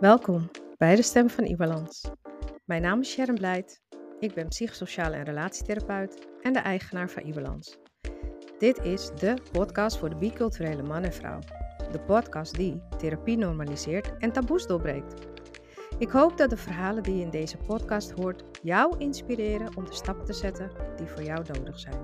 Welkom 0.00 0.50
bij 0.76 0.96
de 0.96 1.02
Stem 1.02 1.30
van 1.30 1.44
Ibalans. 1.44 2.10
Mijn 2.64 2.82
naam 2.82 3.00
is 3.00 3.10
Sharon 3.10 3.34
Blijt. 3.34 3.82
Ik 4.18 4.34
ben 4.34 4.48
psychosociale 4.48 5.16
en 5.16 5.24
relatietherapeut 5.24 6.26
en 6.42 6.52
de 6.52 6.58
eigenaar 6.58 7.10
van 7.10 7.22
Ibalans. 7.22 7.78
Dit 8.58 8.78
is 8.78 9.10
de 9.14 9.36
podcast 9.52 9.98
voor 9.98 10.08
de 10.08 10.16
biculturele 10.16 10.82
man 10.82 11.02
en 11.02 11.12
vrouw. 11.12 11.38
De 11.92 12.00
podcast 12.00 12.54
die 12.54 12.82
therapie 12.98 13.36
normaliseert 13.36 14.16
en 14.18 14.32
taboes 14.32 14.66
doorbreekt. 14.66 15.26
Ik 15.98 16.10
hoop 16.10 16.36
dat 16.36 16.50
de 16.50 16.56
verhalen 16.56 17.02
die 17.02 17.16
je 17.16 17.22
in 17.22 17.30
deze 17.30 17.56
podcast 17.56 18.10
hoort 18.10 18.44
jou 18.62 18.98
inspireren 18.98 19.76
om 19.76 19.84
de 19.84 19.94
stappen 19.94 20.24
te 20.24 20.32
zetten 20.32 20.70
die 20.96 21.06
voor 21.06 21.22
jou 21.22 21.44
nodig 21.52 21.78
zijn. 21.78 22.00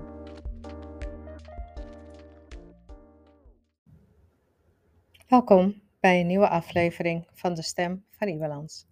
Welkom 5.27 5.82
bij 6.03 6.19
een 6.19 6.27
nieuwe 6.27 6.49
aflevering 6.49 7.27
van 7.33 7.53
De 7.53 7.61
Stem 7.61 8.05
van 8.09 8.27
Ibalans. 8.27 8.87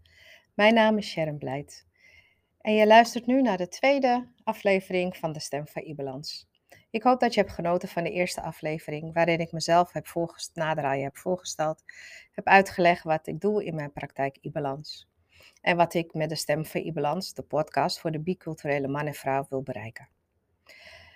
Mijn 0.54 0.74
naam 0.74 0.98
is 0.98 1.10
Sharon 1.10 1.38
Blijt 1.38 1.86
en 2.62 2.74
je 2.74 2.88
luistert 2.88 3.26
nu 3.26 3.42
naar 3.42 3.58
de 3.58 3.68
tweede 3.68 4.28
aflevering 4.44 5.18
van 5.18 5.32
De 5.32 5.40
Stem 5.40 5.68
van 5.68 5.82
Ibalans. 5.82 6.48
Ik 6.90 7.04
hoop 7.04 7.20
dat 7.20 7.34
je 7.34 7.42
hebt 7.42 7.54
genoten 7.54 7.90
van 7.90 8.04
de 8.04 8.12
eerste 8.12 8.42
aflevering, 8.42 9.14
waarin 9.14 9.40
ik 9.40 9.52
mezelf 9.52 9.92
heb 9.92 10.08
naderhaaien 10.54 11.04
heb 11.04 11.18
voorgesteld, 11.18 11.84
heb 12.32 12.48
uitgelegd 12.48 13.04
wat 13.04 13.28
ik 13.28 13.42
doe 13.42 13.66
in 13.66 13.76
mijn 13.76 13.92
praktijk 13.92 14.38
Ibalans. 14.42 15.08
En 15.62 15.78
wat 15.78 15.94
ik 15.94 16.14
met 16.14 16.30
de 16.30 16.36
Stem 16.36 16.66
van 16.66 16.82
Ibalans, 16.82 17.34
de 17.34 17.44
podcast 17.44 18.00
voor 18.00 18.12
de 18.12 18.20
biculturele 18.20 18.88
man 18.88 19.08
en 19.08 19.14
vrouw, 19.14 19.46
wil 19.50 19.62
bereiken. 19.62 20.10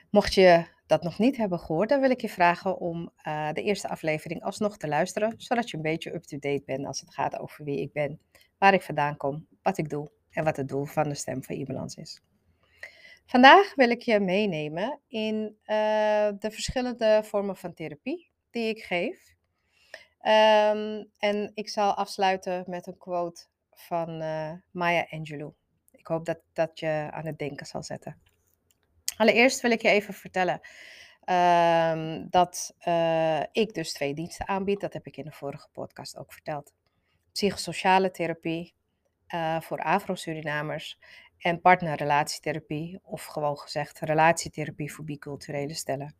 Mocht 0.10 0.34
je 0.34 0.66
dat 0.86 1.04
nog 1.04 1.20
niet 1.20 1.38
hebben 1.38 1.60
gehoord, 1.60 1.90
dan 1.90 2.00
wil 2.00 2.10
ik 2.10 2.22
je 2.22 2.30
vragen 2.30 2.78
om 2.78 3.12
uh, 3.28 3.52
de 3.52 3.62
eerste 3.62 3.90
aflevering 3.90 4.44
alsnog 4.44 4.78
te 4.78 4.88
luisteren, 4.88 5.34
zodat 5.38 5.70
je 5.70 5.78
een 5.78 5.84
beetje 5.84 6.14
up-to-date 6.14 6.64
bent 6.66 6.86
als 6.86 7.00
het 7.00 7.14
gaat 7.14 7.40
over 7.40 7.64
wie 7.64 7.82
ik 7.82 7.94
ben, 7.94 8.20
waar 8.58 8.74
ik 8.74 8.82
vandaan 8.82 9.18
kom, 9.18 9.48
wat 9.62 9.78
ik 9.78 9.90
doe 9.90 10.12
en 10.30 10.44
wat 10.44 10.58
het 10.58 10.68
doel 10.68 10.86
van 10.86 11.10
de 11.10 11.16
stem 11.16 11.44
van 11.44 11.56
e-balans 11.56 11.96
is. 11.96 12.22
Vandaag 13.26 13.76
wil 13.76 13.90
ik 13.90 14.02
je 14.02 14.20
meenemen 14.20 15.00
in 15.08 15.36
uh, 15.36 16.30
de 16.40 16.52
verschillende 16.52 17.22
vormen 17.24 17.58
van 17.58 17.74
therapie 17.74 18.32
die 18.52 18.70
ik 18.70 18.84
geef. 18.84 19.34
Um, 20.22 21.10
en 21.18 21.52
ik 21.54 21.70
zal 21.70 21.94
afsluiten 21.94 22.64
met 22.68 22.88
een 22.88 22.98
quote 22.98 23.46
van 23.72 24.22
uh, 24.22 24.52
Maya 24.72 25.08
Angelou. 25.10 25.54
Ik 25.92 26.08
hoop 26.08 26.26
dat 26.26 26.40
dat 26.54 26.80
je 26.80 27.08
aan 27.12 27.26
het 27.26 27.38
denken 27.38 27.66
zal 27.66 27.84
zetten. 27.84 28.22
Allereerst 29.18 29.62
wil 29.62 29.72
ik 29.72 29.82
je 29.82 29.90
even 29.90 30.14
vertellen 30.14 30.60
um, 31.26 32.28
dat 32.30 32.76
uh, 32.88 33.40
ik 33.52 33.74
dus 33.74 33.94
twee 33.94 34.14
diensten 34.14 34.48
aanbied. 34.48 34.80
Dat 34.82 34.94
heb 34.94 35.08
ik 35.08 35.18
in 35.18 35.26
de 35.26 35.32
vorige 35.32 35.68
podcast 35.72 36.18
ook 36.18 36.34
verteld. 36.34 36.74
Psychosociale 37.32 38.12
therapie 38.12 38.74
uh, 39.34 39.62
voor 39.62 39.80
Afro-Surinamers 39.80 41.00
en 41.38 41.62
partnerrelatietherapie, 41.62 43.00
of 43.04 43.26
gewoon 43.26 43.58
gezegd 43.58 44.00
relatietherapie 44.00 44.94
voor 44.94 45.06
biculturele 45.06 45.74
stellen. 45.74 46.16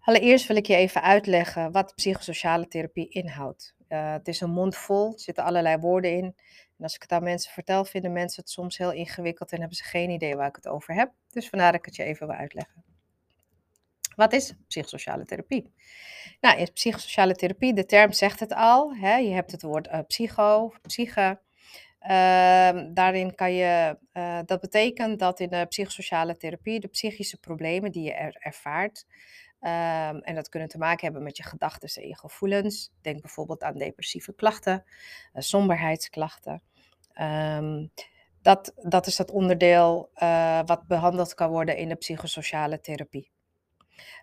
Allereerst 0.00 0.46
wil 0.46 0.56
ik 0.56 0.66
je 0.66 0.76
even 0.76 1.02
uitleggen 1.02 1.72
wat 1.72 1.94
psychosociale 1.94 2.68
therapie 2.68 3.08
inhoudt. 3.08 3.74
Uh, 3.92 4.12
het 4.12 4.28
is 4.28 4.40
een 4.40 4.50
mond 4.50 4.76
vol, 4.76 5.12
er 5.12 5.20
zitten 5.20 5.44
allerlei 5.44 5.76
woorden 5.76 6.10
in. 6.10 6.24
En 6.78 6.82
als 6.82 6.94
ik 6.94 7.02
het 7.02 7.12
aan 7.12 7.22
mensen 7.22 7.52
vertel, 7.52 7.84
vinden 7.84 8.12
mensen 8.12 8.42
het 8.42 8.50
soms 8.50 8.78
heel 8.78 8.92
ingewikkeld 8.92 9.52
en 9.52 9.58
hebben 9.58 9.76
ze 9.76 9.84
geen 9.84 10.10
idee 10.10 10.36
waar 10.36 10.48
ik 10.48 10.56
het 10.56 10.68
over 10.68 10.94
heb. 10.94 11.12
Dus 11.30 11.48
vandaar 11.48 11.72
dat 11.72 11.80
ik 11.80 11.86
het 11.86 11.96
je 11.96 12.02
even 12.02 12.26
wil 12.26 12.36
uitleggen. 12.36 12.84
Wat 14.16 14.32
is 14.32 14.54
psychosociale 14.68 15.24
therapie? 15.24 15.72
Nou, 16.40 16.58
in 16.58 16.72
psychosociale 16.72 17.34
therapie, 17.34 17.74
de 17.74 17.86
term 17.86 18.12
zegt 18.12 18.40
het 18.40 18.54
al. 18.54 18.94
Hè? 18.94 19.16
Je 19.16 19.32
hebt 19.32 19.52
het 19.52 19.62
woord 19.62 19.86
uh, 19.86 19.98
psycho, 20.06 20.72
psyche. 20.82 21.40
Uh, 22.02 22.08
daarin 22.94 23.34
kan 23.34 23.54
je, 23.54 23.98
uh, 24.12 24.40
dat 24.44 24.60
betekent 24.60 25.18
dat 25.18 25.40
in 25.40 25.48
de 25.48 25.66
psychosociale 25.68 26.36
therapie 26.36 26.80
de 26.80 26.88
psychische 26.88 27.40
problemen 27.40 27.92
die 27.92 28.02
je 28.02 28.12
er 28.12 28.36
ervaart, 28.38 29.06
Um, 29.64 30.18
en 30.18 30.34
dat 30.34 30.48
kunnen 30.48 30.68
te 30.68 30.78
maken 30.78 31.04
hebben 31.04 31.22
met 31.22 31.36
je 31.36 31.42
gedachten 31.42 32.02
en 32.02 32.08
je 32.08 32.16
gevoelens. 32.16 32.92
Denk 33.00 33.20
bijvoorbeeld 33.20 33.62
aan 33.62 33.78
depressieve 33.78 34.34
klachten, 34.34 34.84
uh, 34.84 35.42
somberheidsklachten. 35.42 36.62
Um, 37.20 37.92
dat, 38.42 38.72
dat 38.76 39.06
is 39.06 39.16
dat 39.16 39.30
onderdeel 39.30 40.10
uh, 40.22 40.60
wat 40.64 40.86
behandeld 40.86 41.34
kan 41.34 41.50
worden 41.50 41.76
in 41.76 41.88
de 41.88 41.94
psychosociale 41.94 42.80
therapie. 42.80 43.30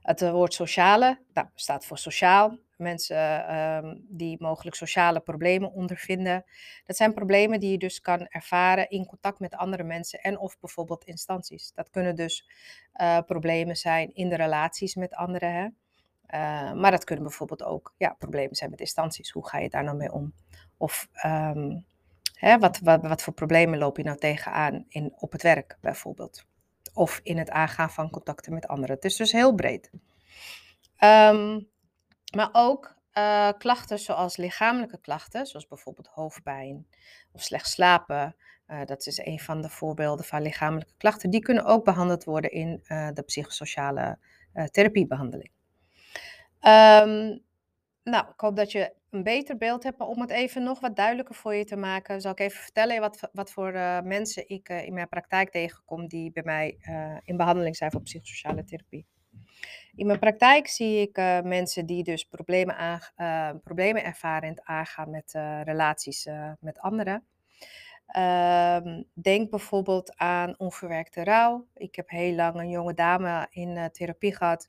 Het 0.01 0.29
woord 0.29 0.53
sociale 0.53 1.19
nou, 1.33 1.47
staat 1.55 1.85
voor 1.85 1.97
sociaal. 1.97 2.57
Mensen 2.77 3.55
um, 3.57 4.05
die 4.07 4.37
mogelijk 4.39 4.75
sociale 4.75 5.19
problemen 5.19 5.71
ondervinden. 5.71 6.45
Dat 6.85 6.95
zijn 6.95 7.13
problemen 7.13 7.59
die 7.59 7.71
je 7.71 7.77
dus 7.77 8.01
kan 8.01 8.27
ervaren 8.27 8.89
in 8.89 9.05
contact 9.05 9.39
met 9.39 9.55
andere 9.55 9.83
mensen 9.83 10.19
en 10.19 10.39
of 10.39 10.59
bijvoorbeeld 10.59 11.03
instanties. 11.03 11.71
Dat 11.73 11.89
kunnen 11.89 12.15
dus 12.15 12.49
uh, 13.01 13.19
problemen 13.25 13.75
zijn 13.75 14.13
in 14.13 14.29
de 14.29 14.35
relaties 14.35 14.95
met 14.95 15.13
anderen. 15.13 15.53
Hè? 15.53 15.67
Uh, 16.35 16.73
maar 16.73 16.91
dat 16.91 17.03
kunnen 17.03 17.25
bijvoorbeeld 17.25 17.63
ook 17.63 17.93
ja, 17.97 18.15
problemen 18.19 18.55
zijn 18.55 18.69
met 18.69 18.79
instanties. 18.79 19.31
Hoe 19.31 19.47
ga 19.47 19.57
je 19.57 19.69
daar 19.69 19.83
nou 19.83 19.97
mee 19.97 20.11
om? 20.11 20.33
Of 20.77 21.07
um, 21.25 21.85
hè, 22.33 22.57
wat, 22.57 22.79
wat, 22.79 23.01
wat 23.01 23.21
voor 23.21 23.33
problemen 23.33 23.79
loop 23.79 23.97
je 23.97 24.03
nou 24.03 24.17
tegenaan 24.17 24.85
in, 24.87 25.13
op 25.17 25.31
het 25.31 25.41
werk 25.41 25.77
bijvoorbeeld? 25.81 26.45
Of 26.99 27.19
in 27.23 27.37
het 27.37 27.49
aangaan 27.49 27.89
van 27.89 28.09
contacten 28.09 28.53
met 28.53 28.67
anderen. 28.67 28.95
Het 28.95 29.05
is 29.05 29.15
dus 29.15 29.31
heel 29.31 29.55
breed. 29.55 29.91
Um, 31.03 31.69
maar 32.35 32.49
ook 32.51 32.95
uh, 33.13 33.49
klachten 33.57 33.99
zoals 33.99 34.37
lichamelijke 34.37 35.01
klachten, 35.01 35.45
zoals 35.45 35.67
bijvoorbeeld 35.67 36.07
hoofdpijn 36.07 36.87
of 37.31 37.41
slecht 37.41 37.67
slapen. 37.67 38.35
Uh, 38.67 38.85
dat 38.85 39.05
is 39.05 39.17
een 39.17 39.39
van 39.39 39.61
de 39.61 39.69
voorbeelden 39.69 40.25
van 40.25 40.41
lichamelijke 40.41 40.93
klachten. 40.97 41.29
Die 41.29 41.41
kunnen 41.41 41.65
ook 41.65 41.85
behandeld 41.85 42.23
worden 42.23 42.51
in 42.51 42.83
uh, 42.87 43.09
de 43.13 43.21
psychosociale 43.21 44.19
therapiebehandeling. 44.71 45.51
Um, 46.61 47.43
nou, 48.09 48.25
ik 48.33 48.39
hoop 48.39 48.55
dat 48.55 48.71
je 48.71 48.93
een 49.09 49.23
beter 49.23 49.57
beeld 49.57 49.83
hebt, 49.83 49.97
maar 49.97 50.07
om 50.07 50.21
het 50.21 50.29
even 50.29 50.63
nog 50.63 50.79
wat 50.79 50.95
duidelijker 50.95 51.35
voor 51.35 51.53
je 51.53 51.65
te 51.65 51.75
maken, 51.75 52.21
zal 52.21 52.31
ik 52.31 52.39
even 52.39 52.61
vertellen 52.61 52.99
wat, 52.99 53.29
wat 53.33 53.51
voor 53.51 53.71
mensen 54.03 54.49
ik 54.49 54.69
in 54.69 54.93
mijn 54.93 55.09
praktijk 55.09 55.51
tegenkom 55.51 56.07
die 56.07 56.31
bij 56.31 56.43
mij 56.43 56.77
in 57.23 57.37
behandeling 57.37 57.75
zijn 57.75 57.91
voor 57.91 58.01
psychosociale 58.01 58.63
therapie. 58.63 59.05
In 59.95 60.05
mijn 60.05 60.19
praktijk 60.19 60.67
zie 60.67 61.01
ik 61.01 61.43
mensen 61.43 61.85
die 61.85 62.03
dus 62.03 62.23
problemen, 62.23 63.01
problemen 63.63 64.03
ervaren 64.03 64.49
in 64.49 64.55
het 64.55 64.63
aangaan 64.63 65.09
met 65.09 65.31
relaties 65.63 66.27
met 66.59 66.79
anderen. 66.79 67.23
Ehm, 68.09 69.03
denk 69.13 69.49
bijvoorbeeld 69.49 70.17
aan 70.17 70.59
onverwerkte 70.59 71.23
rouw. 71.23 71.67
Ik 71.73 71.95
heb 71.95 72.09
heel 72.09 72.35
lang 72.35 72.55
een 72.55 72.69
jonge 72.69 72.93
dame 72.93 73.47
in 73.49 73.89
therapie 73.91 74.35
gehad 74.35 74.67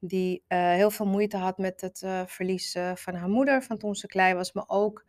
die 0.00 0.44
heel 0.48 0.90
veel 0.90 1.06
moeite 1.06 1.36
had 1.36 1.58
met 1.58 1.80
het 1.80 2.06
verlies 2.26 2.76
van 2.94 3.14
haar 3.14 3.28
moeder 3.28 3.62
van 3.62 3.78
toen 3.78 3.94
ze 3.94 4.06
klein 4.06 4.36
was, 4.36 4.52
maar 4.52 4.64
ook 4.66 5.04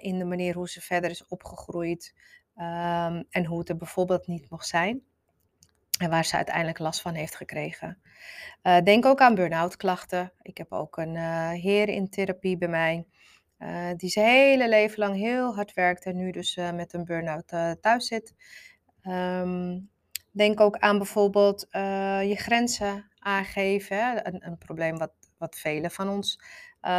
in 0.00 0.18
de 0.18 0.24
manier 0.24 0.54
hoe 0.54 0.68
ze 0.68 0.80
verder 0.80 1.10
is 1.10 1.26
opgegroeid 1.26 2.14
um, 2.56 3.24
en 3.30 3.44
hoe 3.44 3.58
het 3.58 3.68
er 3.68 3.76
bijvoorbeeld 3.76 4.26
niet 4.26 4.50
mocht 4.50 4.66
zijn. 4.66 5.02
En 5.98 6.10
waar 6.10 6.24
ze 6.24 6.36
uiteindelijk 6.36 6.78
last 6.78 7.00
van 7.00 7.14
heeft 7.14 7.36
gekregen. 7.36 7.98
Uh, 8.62 8.80
denk 8.80 9.06
ook 9.06 9.20
aan 9.20 9.34
burn-out 9.34 9.76
klachten. 9.76 10.32
Ik 10.42 10.58
heb 10.58 10.72
ook 10.72 10.96
een 10.96 11.14
uh, 11.14 11.50
heer 11.50 11.88
in 11.88 12.10
therapie 12.10 12.58
bij 12.58 12.68
mij. 12.68 13.06
Uh, 13.58 13.90
die 13.96 14.10
zijn 14.10 14.26
hele 14.26 14.68
leven 14.68 14.98
lang 14.98 15.16
heel 15.16 15.54
hard 15.54 15.74
werkt 15.74 16.04
en 16.04 16.16
nu 16.16 16.30
dus 16.30 16.56
met 16.74 16.92
een 16.92 17.04
burn-out 17.04 17.80
thuis 17.80 18.06
zit. 18.06 18.34
Um, 19.02 19.90
denk 20.30 20.60
ook 20.60 20.76
aan 20.76 20.98
bijvoorbeeld 20.98 21.66
je 21.70 22.34
grenzen 22.36 23.10
aangeven. 23.26 24.26
Een, 24.26 24.46
een, 24.46 24.58
probleem 24.58 24.98
wat, 24.98 25.12
wat 25.38 25.56
velen 25.56 25.90
van 25.90 26.08
ons 26.08 26.40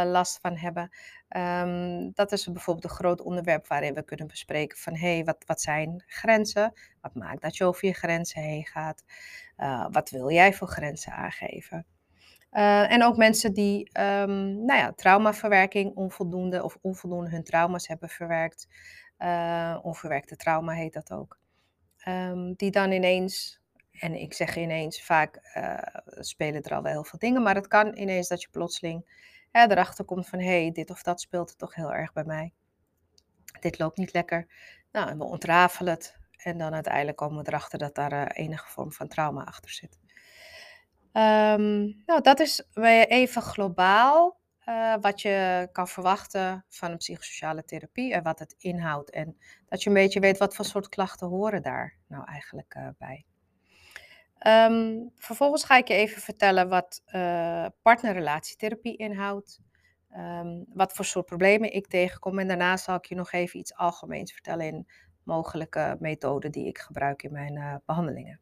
last 0.04 0.38
van 0.40 0.56
hebben. 0.56 0.90
Um, 1.36 2.12
dat 2.14 2.32
is 2.32 2.52
bijvoorbeeld 2.52 2.84
een 2.84 2.96
groot 2.96 3.20
onderwerp 3.20 3.66
waarin 3.66 3.94
we 3.94 4.02
kunnen 4.02 4.26
bespreken 4.26 4.78
van 4.78 4.94
hé, 4.96 5.14
hey, 5.14 5.24
wat, 5.24 5.44
wat 5.46 5.60
zijn 5.60 6.04
grenzen? 6.06 6.72
Wat 7.00 7.14
maakt 7.14 7.42
dat 7.42 7.56
je 7.56 7.64
over 7.64 7.86
je 7.86 7.94
grenzen 7.94 8.42
heen 8.42 8.66
gaat? 8.66 9.04
Uh, 9.58 9.86
wat 9.90 10.10
wil 10.10 10.30
jij 10.30 10.54
voor 10.54 10.68
grenzen 10.68 11.12
aangeven? 11.12 11.86
Uh, 12.52 12.92
en 12.92 13.04
ook 13.04 13.16
mensen 13.16 13.52
die 13.52 13.90
um, 14.00 14.64
nou 14.64 14.78
ja, 14.78 14.92
traumaverwerking 14.92 15.94
onvoldoende 15.96 16.64
of 16.64 16.78
onvoldoende 16.80 17.30
hun 17.30 17.44
trauma's 17.44 17.88
hebben 17.88 18.08
verwerkt. 18.08 18.68
Onverwerkte 19.82 20.36
trauma 20.36 20.72
heet 20.72 20.92
dat 20.92 21.12
ook. 21.12 21.38
Um, 22.08 22.54
die 22.54 22.70
dan 22.70 22.90
ineens, 22.90 23.60
en 24.00 24.14
ik 24.14 24.34
zeg 24.34 24.56
ineens, 24.56 25.02
vaak 25.02 25.40
spelen 26.08 26.62
er 26.62 26.74
al 26.74 26.82
wel 26.82 26.92
heel 26.92 27.04
veel 27.04 27.18
dingen, 27.18 27.42
maar 27.42 27.54
het 27.54 27.68
kan 27.68 27.96
ineens 27.96 28.28
dat 28.28 28.42
je 28.42 28.48
plotseling 28.50 29.04
ja, 29.52 29.70
erachter 29.70 30.04
komt 30.04 30.28
van 30.28 30.38
hé, 30.38 30.62
hey, 30.62 30.72
dit 30.72 30.90
of 30.90 31.02
dat 31.02 31.20
speelt 31.20 31.58
toch 31.58 31.74
heel 31.74 31.92
erg 31.92 32.12
bij 32.12 32.24
mij. 32.24 32.52
Dit 33.60 33.78
loopt 33.78 33.98
niet 33.98 34.12
lekker. 34.12 34.46
Nou, 34.92 35.08
en 35.08 35.18
we 35.18 35.24
ontrafelen 35.24 35.92
het. 35.92 36.16
En 36.36 36.58
dan 36.58 36.74
uiteindelijk 36.74 37.16
komen 37.16 37.42
we 37.42 37.48
erachter 37.48 37.78
dat 37.78 37.94
daar 37.94 38.12
uh, 38.12 38.24
enige 38.32 38.68
vorm 38.68 38.92
van 38.92 39.08
trauma 39.08 39.44
achter 39.44 39.70
zit. 39.70 39.98
Um, 41.12 42.02
nou, 42.06 42.20
dat 42.22 42.40
is 42.40 42.62
even 43.08 43.42
globaal 43.42 44.40
eh, 44.58 44.94
wat 45.00 45.20
je 45.20 45.68
kan 45.72 45.88
verwachten 45.88 46.64
van 46.68 46.90
een 46.90 46.96
psychosociale 46.96 47.64
therapie 47.64 48.12
en 48.12 48.22
wat 48.22 48.38
het 48.38 48.54
inhoudt. 48.58 49.10
En 49.10 49.38
dat 49.68 49.82
je 49.82 49.88
een 49.88 49.94
beetje 49.94 50.20
weet 50.20 50.38
wat 50.38 50.54
voor 50.54 50.64
soort 50.64 50.88
klachten 50.88 51.28
horen 51.28 51.62
daar 51.62 51.96
nou 52.06 52.24
eigenlijk 52.24 52.78
bij. 52.98 53.24
Ehm, 54.38 55.06
vervolgens 55.16 55.64
ga 55.64 55.76
ik 55.76 55.88
je 55.88 55.94
even 55.94 56.22
vertellen 56.22 56.68
wat 56.68 57.02
uh, 57.06 57.66
partnerrelatietherapie 57.82 58.96
inhoudt. 58.96 59.60
Um, 60.16 60.64
wat 60.72 60.92
voor 60.92 61.04
soort 61.04 61.26
problemen 61.26 61.72
ik 61.72 61.86
tegenkom. 61.86 62.38
En 62.38 62.48
daarna 62.48 62.76
zal 62.76 62.94
ik 62.94 63.04
je 63.04 63.14
nog 63.14 63.32
even 63.32 63.58
iets 63.58 63.74
algemeens 63.74 64.32
vertellen 64.32 64.66
in 64.66 64.86
mogelijke 65.22 65.96
methoden 66.00 66.52
die 66.52 66.66
ik 66.66 66.78
gebruik 66.78 67.22
in 67.22 67.32
mijn 67.32 67.82
behandelingen. 67.86 68.40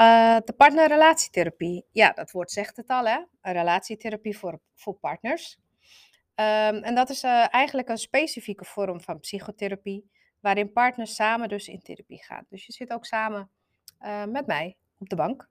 Uh, 0.00 0.36
de 0.44 0.52
partnerrelatietherapie. 0.56 1.84
Ja, 1.92 2.10
dat 2.10 2.30
woord 2.30 2.50
zegt 2.50 2.76
het 2.76 2.88
al, 2.88 3.06
hè? 3.06 3.18
Een 3.40 3.52
relatietherapie 3.52 4.38
voor, 4.38 4.60
voor 4.74 4.94
partners. 4.94 5.58
Um, 6.34 6.82
en 6.82 6.94
dat 6.94 7.10
is 7.10 7.22
eigenlijk 7.22 7.88
een 7.88 7.98
specifieke 7.98 8.64
vorm 8.64 9.00
van 9.00 9.20
psychotherapie, 9.20 10.10
waarin 10.40 10.72
partners 10.72 11.14
samen 11.14 11.48
dus 11.48 11.68
in 11.68 11.82
therapie 11.82 12.24
gaan. 12.24 12.46
Dus 12.48 12.66
je 12.66 12.72
zit 12.72 12.92
ook 12.92 13.04
samen 13.04 13.50
met 14.28 14.46
mij 14.46 14.76
op 15.02 15.08
de 15.08 15.16
bank. 15.16 15.50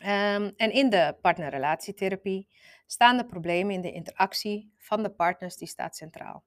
Um, 0.00 0.52
en 0.56 0.72
in 0.72 0.90
de 0.90 1.16
partnerrelatietherapie 1.20 2.48
staan 2.86 3.16
de 3.16 3.26
problemen 3.26 3.74
in 3.74 3.80
de 3.80 3.92
interactie 3.92 4.72
van 4.78 5.02
de 5.02 5.10
partners, 5.10 5.56
die 5.56 5.68
staat 5.68 5.96
centraal. 5.96 6.44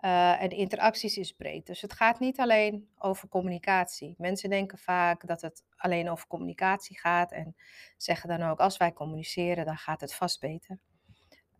Uh, 0.00 0.42
en 0.42 0.50
interacties 0.50 1.16
is 1.16 1.32
breed. 1.32 1.66
Dus 1.66 1.80
het 1.80 1.92
gaat 1.92 2.20
niet 2.20 2.40
alleen 2.40 2.88
over 2.98 3.28
communicatie. 3.28 4.14
Mensen 4.18 4.50
denken 4.50 4.78
vaak 4.78 5.26
dat 5.26 5.40
het 5.40 5.64
alleen 5.76 6.10
over 6.10 6.26
communicatie 6.26 6.98
gaat 6.98 7.32
en 7.32 7.56
zeggen 7.96 8.28
dan 8.28 8.42
ook: 8.42 8.58
als 8.58 8.76
wij 8.76 8.92
communiceren, 8.92 9.64
dan 9.64 9.76
gaat 9.76 10.00
het 10.00 10.14
vast 10.14 10.40
beter. 10.40 10.78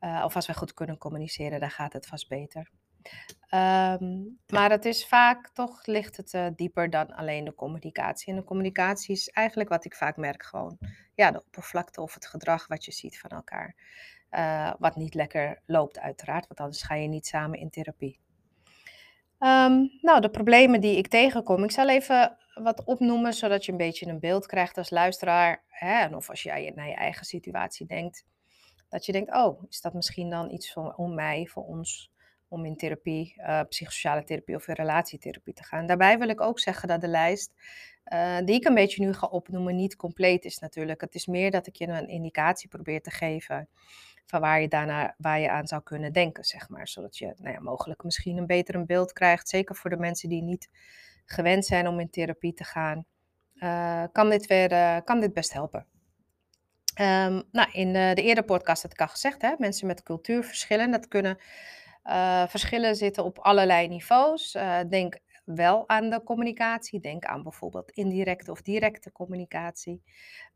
Uh, 0.01 0.23
of 0.25 0.37
als 0.37 0.47
wij 0.47 0.57
goed 0.57 0.75
kunnen 0.75 0.99
communiceren, 0.99 1.61
dan 1.61 1.71
gaat 1.71 1.93
het 1.93 2.07
vast 2.07 2.29
beter. 2.29 2.71
Um, 3.55 4.39
maar 4.47 4.71
het 4.71 4.85
is 4.85 5.07
vaak, 5.07 5.49
toch 5.49 5.87
ligt 5.87 6.17
het 6.17 6.33
uh, 6.33 6.47
dieper 6.57 6.91
dan 6.91 7.07
alleen 7.07 7.45
de 7.45 7.55
communicatie. 7.55 8.33
En 8.33 8.39
de 8.39 8.45
communicatie 8.45 9.15
is 9.15 9.29
eigenlijk 9.29 9.69
wat 9.69 9.85
ik 9.85 9.95
vaak 9.95 10.17
merk, 10.17 10.43
gewoon 10.43 10.79
ja, 11.15 11.31
de 11.31 11.45
oppervlakte 11.45 12.01
of 12.01 12.15
het 12.15 12.27
gedrag 12.27 12.67
wat 12.67 12.85
je 12.85 12.93
ziet 12.93 13.21
van 13.21 13.31
elkaar. 13.31 13.75
wat 14.79 14.97
niet 14.97 15.15
lekker 15.15 15.63
loopt, 15.67 15.99
uiteraard, 15.99 16.47
want 16.47 16.61
anders 16.61 16.83
ga 16.83 16.95
je 16.95 17.09
niet 17.09 17.27
samen 17.27 17.59
in 17.59 17.71
therapie. 17.71 18.21
Um, 19.39 19.99
nou, 20.01 20.21
de 20.21 20.31
problemen 20.31 20.81
die 20.81 20.97
ik 20.97 21.09
tegenkom. 21.09 21.65
Ik 21.65 21.71
zal 21.71 21.89
even 21.89 22.37
wat 22.55 22.85
opnoemen, 22.85 23.35
zodat 23.35 23.65
je 23.65 23.73
een 23.73 23.79
beetje 23.79 24.07
een 24.07 24.21
beeld 24.21 24.47
krijgt 24.47 24.79
als 24.79 24.91
luisteraar. 24.91 25.63
Hè, 25.69 26.01
en 26.01 26.17
of 26.17 26.31
als 26.31 26.43
jij 26.43 26.73
naar 26.75 26.89
je 26.89 26.95
eigen 26.95 27.27
situatie 27.27 27.87
denkt. 27.87 28.25
Dat 28.89 29.07
je 29.07 29.13
denkt, 29.13 29.35
oh, 29.35 29.63
is 29.69 29.81
dat 29.81 29.95
misschien 29.95 30.31
dan 30.31 30.51
iets 30.51 30.73
voor, 30.73 30.95
om 30.95 31.15
mij, 31.15 31.47
voor 31.47 31.65
ons, 31.65 32.13
om 32.53 32.65
in 32.65 32.77
therapie, 32.77 33.35
uh, 33.37 33.61
psychosociale 33.69 34.25
therapie 34.25 34.55
of 34.55 34.69
in 34.69 34.75
relatietherapie 34.75 35.55
te 35.55 35.65
gaan. 35.65 35.87
Daarbij 35.87 36.19
wil 36.19 36.29
ik 36.29 36.41
ook 36.41 36.61
zeggen 36.61 36.89
dat 36.89 37.01
de 37.01 37.09
lijst 37.09 37.53
uh, 38.13 38.39
die 38.45 38.55
ik 38.55 38.65
een 38.65 38.75
beetje 38.75 39.05
nu 39.05 39.13
ga 39.13 39.27
opnoemen 39.27 39.77
niet 39.77 39.97
compleet 39.97 40.45
is 40.45 40.59
natuurlijk. 40.59 41.01
Het 41.01 41.15
is 41.15 41.27
meer 41.27 41.51
dat 41.51 41.67
ik 41.67 41.77
je 41.77 41.87
een 41.87 42.09
indicatie 42.09 42.69
probeer 42.69 43.03
te 43.03 43.11
geven 43.11 43.69
van 44.27 44.41
waar 44.41 44.61
je 44.61 44.69
daarna 44.69 45.15
waar 45.19 45.41
je 45.41 45.51
aan 45.51 45.67
zou 45.67 45.83
kunnen 45.83 46.13
denken, 46.13 46.45
zeg 46.45 46.69
maar. 46.69 46.89
Zodat 46.89 47.19
je 47.19 47.35
nou 47.37 47.55
ja, 47.55 47.61
mogelijk 47.61 48.05
misschien 48.05 48.37
een 48.37 48.47
beter 48.47 48.75
een 48.75 48.87
beeld 48.87 49.13
krijgt. 49.13 49.49
Zeker 49.49 49.77
voor 49.77 49.91
de 49.91 49.97
mensen 49.97 50.29
die 50.29 50.43
niet 50.43 50.69
gewend 51.25 51.65
zijn 51.65 51.87
om 51.87 52.01
in 52.01 52.11
therapie 52.11 52.55
te 52.55 52.65
gaan. 52.65 53.05
Uh, 53.55 54.05
kan, 54.13 54.31
dit 54.31 54.47
weer, 54.47 55.03
kan 55.03 55.21
dit 55.21 55.33
best 55.33 55.53
helpen. 55.53 55.87
Um, 57.01 57.43
nou, 57.53 57.71
in 57.73 57.93
de, 57.93 58.11
de 58.15 58.23
eerdere 58.23 58.47
podcast 58.47 58.83
had 58.83 58.93
ik 58.93 59.01
al 59.01 59.09
gezegd, 59.09 59.43
hè, 59.43 59.55
mensen 59.59 59.87
met 59.87 60.03
cultuurverschillen. 60.03 60.91
Dat 60.91 61.09
kunnen 61.09 61.39
uh, 62.05 62.47
verschillen 62.47 62.97
zitten 62.97 63.25
op 63.25 63.39
allerlei 63.39 63.89
niveaus. 63.89 64.53
denk 64.89 65.21
wel 65.45 65.89
aan 65.89 66.11
de 66.11 66.23
communicatie. 66.23 67.01
Denk 67.01 67.25
aan 67.25 67.43
bijvoorbeeld 67.43 67.91
indirecte 67.91 68.51
of 68.51 68.63
directe 68.63 69.13
communicatie. 69.13 70.03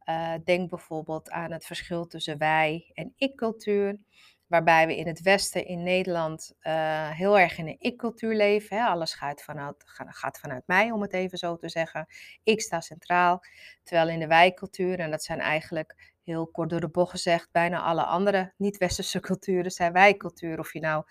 Uh, 0.08 0.34
denk 0.44 0.70
bijvoorbeeld 0.70 1.30
aan 1.30 1.52
het 1.52 1.64
verschil 1.64 2.06
tussen 2.06 2.38
wij 2.38 2.90
en 2.94 3.12
ik-cultuur. 3.16 3.98
Waarbij 4.46 4.86
we 4.86 4.96
in 4.96 5.06
het 5.06 5.22
Westen, 5.22 5.66
in 5.66 5.82
Nederland, 5.82 6.52
uh, 6.62 7.10
heel 7.10 7.38
erg 7.38 7.58
in 7.58 7.66
een 7.66 7.76
ik-cultuur 7.78 8.34
leven. 8.34 8.76
Hè. 8.76 8.84
Alles 8.84 9.14
gaat 9.14 9.42
vanuit, 9.42 9.84
gaat 9.86 10.38
vanuit 10.38 10.62
mij, 10.66 10.90
om 10.90 11.02
het 11.02 11.12
even 11.12 11.38
zo 11.38 11.56
te 11.56 11.68
zeggen. 11.68 12.06
Ik 12.42 12.60
sta 12.60 12.80
centraal. 12.80 13.40
Terwijl 13.82 14.08
in 14.08 14.18
de 14.18 14.26
wij-cultuur, 14.26 14.98
en 14.98 15.10
dat 15.10 15.24
zijn 15.24 15.40
eigenlijk 15.40 16.12
heel 16.24 16.46
kort 16.46 16.70
door 16.70 16.80
de 16.80 16.88
bocht 16.88 17.10
gezegd, 17.10 17.48
bijna 17.52 17.80
alle 17.80 18.04
andere 18.04 18.52
niet-westerse 18.56 19.20
culturen 19.30 19.70
zijn 19.70 19.92
wij-cultuur. 19.92 20.58
Of 20.58 20.72
je 20.72 20.80
nou 20.80 21.04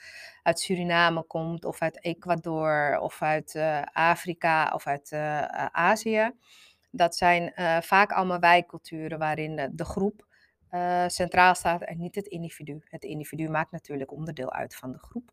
uit 0.43 0.59
Suriname 0.59 1.23
komt, 1.23 1.65
of 1.65 1.81
uit 1.81 2.03
Ecuador, 2.03 2.99
of 2.99 3.21
uit 3.21 3.53
uh, 3.55 3.81
Afrika, 3.81 4.71
of 4.73 4.87
uit 4.87 5.11
uh, 5.11 5.65
Azië. 5.65 6.31
Dat 6.91 7.15
zijn 7.15 7.53
vaak 7.83 8.11
allemaal 8.11 8.39
wij-culturen 8.39 9.19
waarin 9.19 9.69
de 9.71 9.85
groep 9.85 10.24
centraal 11.07 11.55
staat 11.55 11.81
en 11.81 11.97
niet 11.97 12.15
het 12.15 12.27
individu. 12.27 12.81
Het 12.85 13.03
individu 13.03 13.49
maakt 13.49 13.71
natuurlijk 13.71 14.11
onderdeel 14.11 14.53
uit 14.53 14.75
van 14.75 14.91
de 14.91 14.99
groep, 14.99 15.31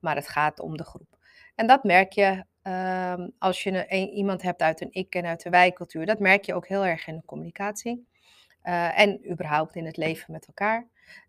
maar 0.00 0.16
het 0.16 0.28
gaat 0.28 0.60
om 0.60 0.76
de 0.76 0.84
groep. 0.84 1.18
En 1.54 1.66
dat 1.66 1.84
merk 1.84 2.12
je 2.12 2.44
uh, 2.62 3.14
als 3.38 3.62
je 3.62 3.92
een, 3.92 4.08
iemand 4.08 4.42
hebt 4.42 4.62
uit 4.62 4.80
een 4.80 4.92
ik- 4.92 5.14
en 5.14 5.26
uit 5.26 5.42
de 5.42 5.50
wij-cultuur. 5.50 6.06
Dat 6.06 6.18
merk 6.18 6.44
je 6.44 6.54
ook 6.54 6.66
heel 6.66 6.84
erg 6.84 7.06
in 7.06 7.16
de 7.16 7.24
communicatie. 7.24 8.06
Uh, 8.64 8.98
en 8.98 9.30
überhaupt 9.30 9.76
in 9.76 9.86
het 9.86 9.96
leven 9.96 10.32
met 10.32 10.46
elkaar. 10.46 10.86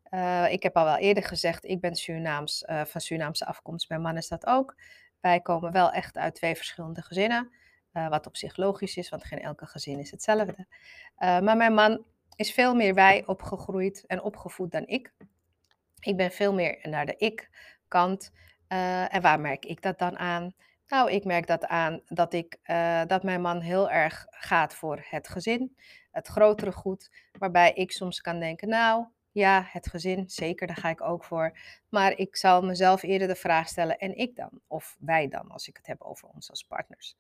Uh, 0.10 0.52
ik 0.52 0.64
heb 0.64 0.78
al 0.78 0.84
wel 0.84 0.98
eerder 0.98 1.24
gezegd, 1.24 1.66
ik 1.66 1.82
ben 1.82 1.96
Surinaams, 1.96 2.64
van 2.66 3.02
Surinaamse 3.02 3.46
afkomst. 3.46 3.90
Mijn 3.90 4.02
man 4.02 4.18
is 4.18 4.28
dat 4.28 4.46
ook. 4.46 4.76
Wij 5.20 5.40
komen 5.40 5.72
wel 5.72 5.92
echt 5.92 6.18
uit 6.18 6.36
twee 6.36 6.56
verschillende 6.56 7.02
gezinnen. 7.02 7.52
wat 7.92 8.28
op 8.28 8.38
zich 8.38 8.58
logisch 8.58 8.98
is, 8.98 9.10
want 9.10 9.24
geen 9.24 9.42
elke 9.42 9.66
gezin 9.66 10.00
is 10.00 10.12
hetzelfde. 10.12 10.68
maar 11.18 11.58
mijn 11.58 11.74
man 11.74 12.04
is 12.36 12.52
veel 12.52 12.76
meer 12.76 12.94
wij 12.94 13.24
opgegroeid 13.26 14.04
en 14.08 14.22
opgevoed 14.22 14.72
dan 14.72 14.88
ik. 14.88 15.14
Ik 16.00 16.18
ben 16.18 16.32
veel 16.32 16.54
meer 16.54 16.80
naar 16.82 17.06
de 17.06 17.16
ik-kant. 17.18 18.32
en 18.68 19.22
waar 19.22 19.40
merk 19.40 19.66
ik 19.66 19.82
dat 19.82 20.00
dan 20.00 20.18
aan? 20.18 20.54
Nou, 20.88 21.12
ik 21.12 21.24
merk 21.24 21.48
dat 21.48 21.66
aan 21.66 22.02
dat, 22.06 22.34
ik, 22.34 22.60
dat 23.08 23.24
mijn 23.24 23.42
man 23.42 23.60
heel 23.62 23.90
erg 23.90 24.26
gaat 24.30 24.74
voor 24.74 25.06
het 25.10 25.28
gezin 25.28 25.76
het 26.14 26.28
grotere 26.28 26.72
goed, 26.72 27.10
waarbij 27.40 27.74
ik 27.74 27.92
soms 27.92 28.22
kan 28.22 28.40
denken, 28.40 28.70
nou 28.70 29.06
ja, 29.32 29.64
het 29.68 29.88
gezin, 29.88 30.30
zeker, 30.30 30.68
daar 30.68 30.76
ga 30.76 30.90
ik 30.90 31.02
ook 31.02 31.24
voor. 31.24 31.58
Maar 31.90 32.18
ik 32.18 32.36
zal 32.36 32.62
mezelf 32.62 33.04
eerder 33.04 33.28
de 33.28 33.36
vraag 33.36 33.68
stellen, 33.68 33.98
en 33.98 34.18
ik 34.18 34.36
dan? 34.36 34.50
Of 34.68 34.96
wij 35.00 35.28
dan, 35.28 35.52
als 35.52 35.68
ik 35.68 35.78
het 35.78 35.88
heb 35.88 36.02
over 36.02 36.28
ons 36.28 36.50
als 36.50 36.64
partners. 36.64 37.16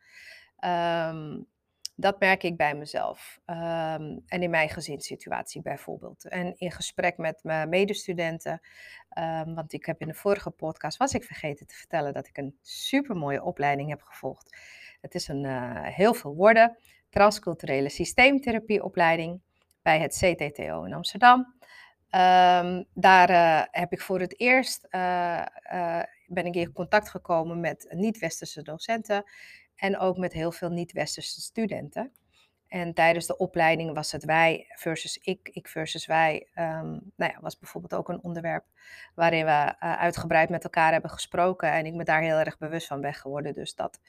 Um, 0.60 1.48
dat 1.95 2.19
merk 2.19 2.43
ik 2.43 2.57
bij 2.57 2.75
mezelf. 2.75 3.39
Um, 3.45 4.23
en 4.27 4.41
in 4.41 4.50
mijn 4.50 4.69
gezinssituatie 4.69 5.62
bijvoorbeeld. 5.62 6.27
En 6.27 6.57
in 6.57 6.71
gesprek 6.71 7.17
met 7.17 7.39
mijn 7.43 7.69
medestudenten. 7.69 8.62
Um, 9.17 9.55
want 9.55 9.73
ik 9.73 9.85
heb 9.85 10.01
in 10.01 10.07
de 10.07 10.13
vorige 10.13 10.50
podcast, 10.50 10.97
was 10.97 11.13
ik 11.13 11.23
vergeten 11.23 11.67
te 11.67 11.75
vertellen, 11.75 12.13
dat 12.13 12.27
ik 12.27 12.38
een 12.38 12.57
supermooie 12.62 13.43
opleiding 13.43 13.89
heb 13.89 14.01
gevolgd. 14.01 14.57
Het 15.01 15.15
is 15.15 15.27
een 15.27 15.43
uh, 15.43 15.83
heel 15.83 16.13
veel 16.13 16.35
woorden 16.35 16.77
transculturele 17.09 17.89
systeemtherapieopleiding 17.89 19.41
bij 19.81 20.00
het 20.00 20.17
CTTO 20.17 20.83
in 20.83 20.93
Amsterdam. 20.93 21.39
Um, 21.39 22.85
daar 22.93 23.29
uh, 23.29 23.63
heb 23.71 23.91
ik 23.91 24.01
voor 24.01 24.19
het 24.19 24.39
eerst 24.39 24.88
uh, 24.89 25.43
ben 26.27 26.45
ik 26.45 26.55
in 26.55 26.73
contact 26.73 27.09
gekomen 27.09 27.59
met 27.59 27.88
niet-westerse 27.89 28.62
docenten 28.62 29.23
en 29.83 29.97
ook 29.97 30.17
met 30.17 30.33
heel 30.33 30.51
veel 30.51 30.69
niet-westerse 30.69 31.41
studenten. 31.41 32.11
En 32.67 32.93
tijdens 32.93 33.27
de 33.27 33.37
opleiding 33.37 33.93
was 33.93 34.11
het 34.11 34.25
wij 34.25 34.65
versus 34.69 35.17
ik, 35.17 35.49
ik 35.53 35.67
versus 35.67 36.05
wij. 36.05 36.47
Um, 36.55 37.11
nou 37.15 37.31
ja, 37.31 37.37
was 37.41 37.59
bijvoorbeeld 37.59 37.93
ook 37.93 38.09
een 38.09 38.23
onderwerp 38.23 38.65
waarin 39.15 39.45
we 39.45 39.79
uitgebreid 39.79 40.49
met 40.49 40.63
elkaar 40.63 40.91
hebben 40.91 41.09
gesproken 41.09 41.71
en 41.71 41.85
ik 41.85 41.93
me 41.93 42.03
daar 42.03 42.21
heel 42.21 42.37
erg 42.37 42.57
bewust 42.57 42.87
van 42.87 43.01
ben 43.01 43.13
geworden. 43.13 43.53
Dus 43.53 43.75
dat 43.75 43.99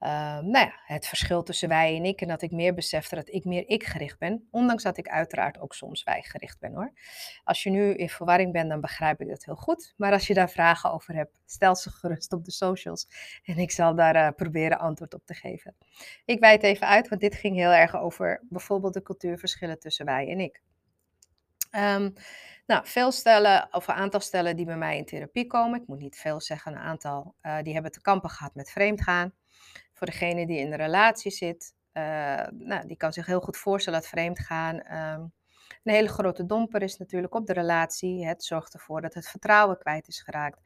uh, 0.00 0.08
nou 0.38 0.58
ja, 0.58 0.72
het 0.84 1.06
verschil 1.06 1.42
tussen 1.42 1.68
wij 1.68 1.96
en 1.96 2.04
ik. 2.04 2.20
En 2.20 2.28
dat 2.28 2.42
ik 2.42 2.50
meer 2.50 2.74
besefte 2.74 3.14
dat 3.14 3.28
ik 3.28 3.44
meer 3.44 3.68
ik-gericht 3.68 4.18
ben. 4.18 4.48
Ondanks 4.50 4.82
dat 4.82 4.96
ik 4.96 5.08
uiteraard 5.08 5.58
ook 5.58 5.74
soms 5.74 6.02
wij-gericht 6.02 6.58
ben 6.58 6.74
hoor. 6.74 6.92
Als 7.44 7.62
je 7.62 7.70
nu 7.70 7.94
in 7.94 8.08
verwarring 8.08 8.52
bent, 8.52 8.68
dan 8.68 8.80
begrijp 8.80 9.20
ik 9.20 9.28
dat 9.28 9.44
heel 9.44 9.54
goed. 9.54 9.94
Maar 9.96 10.12
als 10.12 10.26
je 10.26 10.34
daar 10.34 10.50
vragen 10.50 10.92
over 10.92 11.14
hebt, 11.14 11.40
stel 11.46 11.76
ze 11.76 11.90
gerust 12.00 12.32
op 12.32 12.44
de 12.44 12.50
socials. 12.50 13.06
En 13.44 13.58
ik 13.58 13.70
zal 13.70 13.94
daar 13.94 14.16
uh, 14.16 14.28
proberen 14.36 14.78
antwoord 14.78 15.14
op 15.14 15.26
te 15.26 15.34
geven. 15.34 15.74
Ik 16.24 16.40
wijd 16.40 16.62
even 16.62 16.86
uit, 16.86 17.08
want 17.08 17.20
dit 17.20 17.34
ging 17.34 17.56
heel 17.56 17.72
erg 17.72 17.96
over 17.96 18.42
bijvoorbeeld 18.48 18.94
de 18.94 19.02
cultuurverschillen 19.02 19.78
tussen 19.78 20.06
wij 20.06 20.28
en 20.28 20.40
ik. 20.40 20.62
Um, 21.70 22.12
nou, 22.66 22.86
veel 22.86 23.12
stellen, 23.12 23.68
of 23.70 23.88
een 23.88 23.94
aantal 23.94 24.20
stellen 24.20 24.56
die 24.56 24.66
bij 24.66 24.76
mij 24.76 24.96
in 24.96 25.04
therapie 25.04 25.46
komen, 25.46 25.80
ik 25.80 25.86
moet 25.86 25.98
niet 25.98 26.16
veel 26.16 26.40
zeggen, 26.40 26.72
een 26.72 26.78
aantal, 26.78 27.34
uh, 27.42 27.62
die 27.62 27.72
hebben 27.72 27.92
te 27.92 28.00
kampen 28.00 28.30
gehad 28.30 28.54
met 28.54 28.70
vreemdgaan. 28.70 29.32
Voor 29.96 30.06
degene 30.06 30.46
die 30.46 30.58
in 30.58 30.72
een 30.72 30.78
relatie 30.78 31.30
zit, 31.30 31.74
uh, 31.92 32.02
nou, 32.52 32.86
die 32.86 32.96
kan 32.96 33.12
zich 33.12 33.26
heel 33.26 33.40
goed 33.40 33.56
voorstellen 33.56 34.00
dat 34.00 34.08
vreemd 34.08 34.38
gaan 34.38 34.74
um, 34.74 35.32
Een 35.84 35.92
hele 35.92 36.08
grote 36.08 36.46
domper 36.46 36.82
is 36.82 36.96
natuurlijk 36.96 37.34
op 37.34 37.46
de 37.46 37.52
relatie. 37.52 38.26
Het 38.26 38.44
zorgt 38.44 38.74
ervoor 38.74 39.00
dat 39.00 39.14
het 39.14 39.28
vertrouwen 39.28 39.78
kwijt 39.78 40.08
is 40.08 40.20
geraakt. 40.22 40.60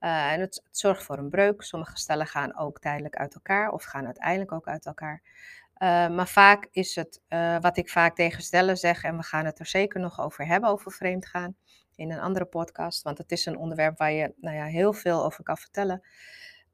Uh, 0.00 0.32
en 0.32 0.40
het, 0.40 0.62
zorgt 0.70 1.02
voor 1.02 1.18
een 1.18 1.30
breuk. 1.30 1.62
Sommige 1.62 1.96
stellen 1.96 2.26
gaan 2.26 2.58
ook 2.58 2.78
tijdelijk 2.78 3.16
uit 3.16 3.34
elkaar 3.34 3.70
of 3.70 3.84
gaan 3.84 4.04
uiteindelijk 4.04 4.52
ook 4.52 4.66
uit 4.66 4.86
elkaar. 4.86 5.22
Uh, 5.82 6.08
maar 6.08 6.28
vaak 6.28 6.68
is 6.70 6.94
het 6.94 7.20
wat 7.60 7.76
ik 7.76 7.90
vaak 7.90 8.14
tegen 8.14 8.42
stellen 8.42 8.76
zeg, 8.76 9.02
en 9.02 9.16
we 9.16 9.22
gaan 9.22 9.44
het 9.44 9.58
er 9.58 9.66
zeker 9.66 10.00
nog 10.00 10.20
over 10.20 10.46
hebben, 10.46 10.70
over 10.70 10.92
vreemdgaan, 10.92 11.56
in 11.94 12.10
een 12.10 12.20
andere 12.20 12.44
podcast, 12.44 13.02
want 13.02 13.18
het 13.18 13.32
is 13.32 13.46
een 13.46 13.56
onderwerp 13.56 13.98
waar 13.98 14.12
je 14.12 14.32
nou 14.36 14.56
ja, 14.56 14.64
heel 14.64 14.92
veel 14.92 15.24
over 15.24 15.44
kan 15.44 15.56
vertellen. 15.56 16.02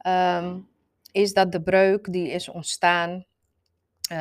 Um, 0.06 0.68
is 1.16 1.32
dat 1.32 1.52
de 1.52 1.62
breuk 1.62 2.12
die 2.12 2.28
is 2.28 2.48
ontstaan, 2.48 3.24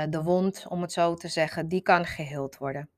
de 0.09 0.23
wond, 0.23 0.65
om 0.69 0.81
het 0.81 0.91
zo 0.91 1.13
te 1.13 1.27
zeggen, 1.27 1.67
die 1.67 1.81
kan 1.81 2.05
geheeld 2.05 2.57
worden. 2.57 2.89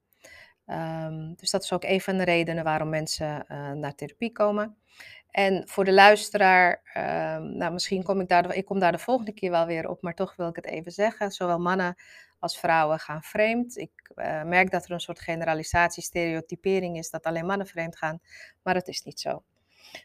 Um, 0.66 1.36
dus 1.36 1.52
dat 1.52 1.64
is 1.64 1.74
ook 1.74 1.84
een 1.84 2.02
van 2.02 2.18
de 2.18 2.24
redenen 2.24 2.64
waarom 2.64 2.90
mensen 2.90 3.46
naar 3.80 3.96
therapie 3.96 4.32
komen. 4.32 4.78
En 5.32 5.68
voor 5.68 5.86
de 5.86 5.94
luisteraar, 5.94 6.82
um, 6.98 7.58
nou 7.58 7.74
misschien 7.74 8.04
kom 8.04 8.20
ik 8.20 8.28
daar, 8.28 8.56
ik 8.56 8.66
kom 8.66 8.80
daar 8.80 8.92
de 8.92 8.98
volgende 8.98 9.34
keer 9.34 9.52
wel 9.52 9.66
weer 9.66 9.90
op, 9.90 10.02
maar 10.02 10.14
toch 10.14 10.36
wil 10.36 10.48
ik 10.48 10.56
het 10.56 10.66
even 10.66 10.92
zeggen. 10.92 11.32
Zowel 11.32 11.60
mannen 11.60 11.96
als 12.40 12.60
vrouwen 12.60 13.00
gaan 13.00 13.24
vreemd. 13.24 13.78
Ik 13.78 14.12
uh, 14.16 14.44
merk 14.44 14.72
dat 14.72 14.86
er 14.86 14.92
een 14.92 15.00
soort 15.00 15.20
generalisatie, 15.20 16.04
stereotypering 16.04 16.98
is 16.98 17.10
dat 17.10 17.24
alleen 17.24 17.46
mannen 17.46 17.68
vreemd 17.68 17.98
gaan, 17.98 18.20
maar 18.64 18.74
dat 18.74 18.88
is 18.88 19.04
niet 19.04 19.20
zo. 19.20 19.44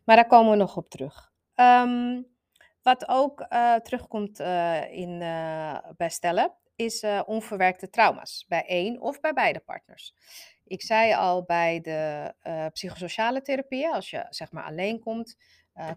Maar 0.04 0.16
daar 0.16 0.26
komen 0.26 0.50
we 0.50 0.56
nog 0.56 0.76
op 0.76 0.90
terug. 0.90 1.32
Um, 1.56 2.26
wat 2.82 3.08
ook 3.08 3.46
uh, 3.48 3.74
terugkomt 3.74 4.40
uh, 4.40 4.92
in, 4.92 5.18
bij 5.96 6.08
stellen, 6.08 6.52
is 6.76 7.04
onverwerkte 7.26 7.90
trauma's 7.90 8.44
bij 8.48 8.64
één 8.66 9.00
of 9.00 9.20
bij 9.20 9.32
beide 9.32 9.60
partners. 9.60 10.14
Ik 10.64 10.82
zei 10.82 11.14
al 11.14 11.42
bij 11.44 11.80
de 11.80 12.34
psychosociale 12.72 13.42
therapie, 13.42 13.88
als 13.88 14.10
je 14.10 14.26
zeg 14.28 14.52
maar 14.52 14.64
alleen 14.64 15.00
komt, 15.00 15.36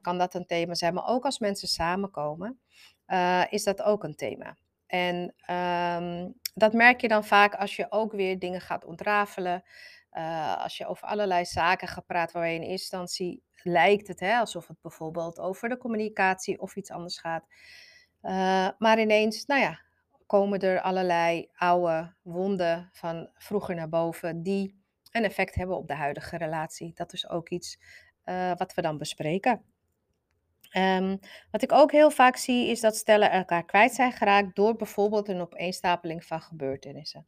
kan 0.02 0.18
dat 0.18 0.34
een 0.34 0.46
thema 0.46 0.74
zijn. 0.74 0.94
Maar 0.94 1.08
ook 1.08 1.26
als 1.26 1.40
mensen 1.40 1.68
samenkomen, 1.68 2.60
uh, 3.08 3.44
is 3.50 3.64
dat 3.64 3.82
ook 3.82 4.04
een 4.04 4.16
thema. 4.16 4.58
En 4.88 5.36
um, 5.56 6.34
dat 6.54 6.74
merk 6.74 7.02
je 7.02 7.08
dan 7.08 7.26
vaak 7.26 7.56
als 7.56 7.76
je 7.76 7.86
ook 7.90 8.12
weer 8.12 8.40
dingen 8.40 8.62
gaat 8.62 8.86
ontrafelen. 8.86 9.64
Als 10.58 10.78
je 10.78 10.88
over 10.88 11.08
allerlei 11.08 11.46
zaken 11.46 11.88
gaat 11.88 12.06
praten 12.06 12.40
waar 12.40 12.50
je 12.50 12.56
in 12.56 12.62
eerste 12.62 12.98
instantie 12.98 13.44
lijkt 13.64 14.08
het 14.08 14.20
hè, 14.20 14.38
alsof 14.38 14.68
het 14.68 14.82
bijvoorbeeld 14.82 15.40
over 15.40 15.70
de 15.70 15.78
communicatie 15.78 16.62
of 16.62 16.76
iets 16.76 16.92
anders 16.92 17.18
gaat. 17.18 17.46
maar 18.78 19.00
ineens, 19.00 19.46
nou 19.46 19.62
ja, 19.62 19.80
komen 20.26 20.60
er 20.60 20.82
allerlei 20.82 21.50
oude 21.56 22.14
wonden 22.22 22.90
van 22.92 23.30
vroeger 23.34 23.76
naar 23.76 23.90
boven 23.90 24.44
die 24.44 24.84
een 25.12 25.24
effect 25.24 25.56
hebben 25.56 25.78
op 25.78 25.88
de 25.88 25.94
huidige 25.94 26.38
relatie. 26.38 26.92
Dat 26.94 27.14
is 27.14 27.30
ook 27.30 27.50
iets 27.50 27.80
uh, 28.26 28.52
wat 28.58 28.74
we 28.74 28.82
dan 28.82 28.98
bespreken. 28.98 29.64
Um, 30.78 31.20
wat 31.52 31.62
ik 31.62 31.72
ook 31.72 31.92
heel 31.92 32.12
vaak 32.12 32.36
zie 32.38 32.70
is 32.70 32.80
dat 32.80 32.96
stellen 32.96 33.32
elkaar 33.32 33.66
kwijt 33.66 33.94
zijn 33.94 34.12
geraakt 34.12 34.56
door 34.56 34.76
bijvoorbeeld 34.76 35.28
een 35.28 35.42
opeenstapeling 35.42 36.26
van 36.26 36.42
gebeurtenissen. 36.42 37.26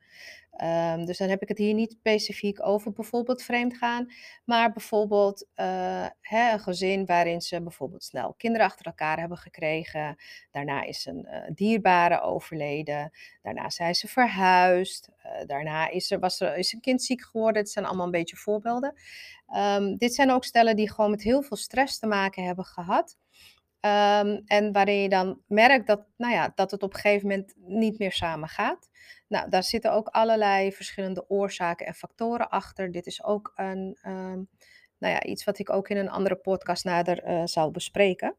Um, 0.63 1.05
dus 1.05 1.17
dan 1.17 1.29
heb 1.29 1.41
ik 1.41 1.47
het 1.47 1.57
hier 1.57 1.73
niet 1.73 1.91
specifiek 1.91 2.65
over 2.65 2.91
bijvoorbeeld 2.93 3.41
vreemdgaan, 3.43 4.11
maar 4.45 4.71
bijvoorbeeld 4.71 5.45
uh, 5.55 6.05
hè, 6.21 6.51
een 6.51 6.59
gezin 6.59 7.05
waarin 7.05 7.41
ze 7.41 7.61
bijvoorbeeld 7.61 8.03
snel 8.03 8.33
kinderen 8.37 8.67
achter 8.67 8.85
elkaar 8.85 9.19
hebben 9.19 9.37
gekregen. 9.37 10.15
Daarna 10.51 10.83
is 10.83 11.05
een 11.05 11.27
uh, 11.29 11.41
dierbare 11.53 12.21
overleden. 12.21 13.11
Daarna 13.41 13.69
zijn 13.69 13.95
ze 13.95 14.07
verhuisd. 14.07 15.09
Uh, 15.25 15.45
daarna 15.45 15.89
is 15.89 16.11
er, 16.11 16.19
was 16.19 16.39
er, 16.39 16.57
is 16.57 16.73
een 16.73 16.81
kind 16.81 17.03
ziek 17.03 17.21
geworden. 17.21 17.61
Het 17.61 17.71
zijn 17.71 17.85
allemaal 17.85 18.05
een 18.05 18.11
beetje 18.11 18.37
voorbeelden. 18.37 18.95
Um, 19.55 19.97
dit 19.97 20.13
zijn 20.13 20.31
ook 20.31 20.43
stellen 20.43 20.75
die 20.75 20.91
gewoon 20.91 21.11
met 21.11 21.21
heel 21.21 21.41
veel 21.41 21.57
stress 21.57 21.99
te 21.99 22.07
maken 22.07 22.43
hebben 22.43 22.65
gehad. 22.65 23.17
Um, 23.81 24.41
en 24.45 24.71
waarin 24.71 25.01
je 25.01 25.09
dan 25.09 25.41
merkt 25.47 25.87
dat, 25.87 26.05
nou 26.17 26.33
ja, 26.33 26.51
dat 26.55 26.71
het 26.71 26.83
op 26.83 26.93
een 26.93 26.99
gegeven 26.99 27.27
moment 27.27 27.53
niet 27.57 27.99
meer 27.99 28.11
samen 28.11 28.49
gaat. 28.49 28.89
Nou, 29.27 29.49
daar 29.49 29.63
zitten 29.63 29.91
ook 29.93 30.07
allerlei 30.07 30.71
verschillende 30.71 31.29
oorzaken 31.29 31.85
en 31.85 31.93
factoren 31.93 32.49
achter. 32.49 32.91
Dit 32.91 33.05
is 33.05 33.23
ook 33.23 33.53
een, 33.55 33.97
um, 34.03 34.49
nou 34.97 35.13
ja, 35.13 35.23
iets 35.23 35.43
wat 35.43 35.59
ik 35.59 35.69
ook 35.69 35.89
in 35.89 35.97
een 35.97 36.09
andere 36.09 36.35
podcast 36.35 36.83
nader 36.83 37.27
uh, 37.27 37.41
zal 37.45 37.71
bespreken. 37.71 38.35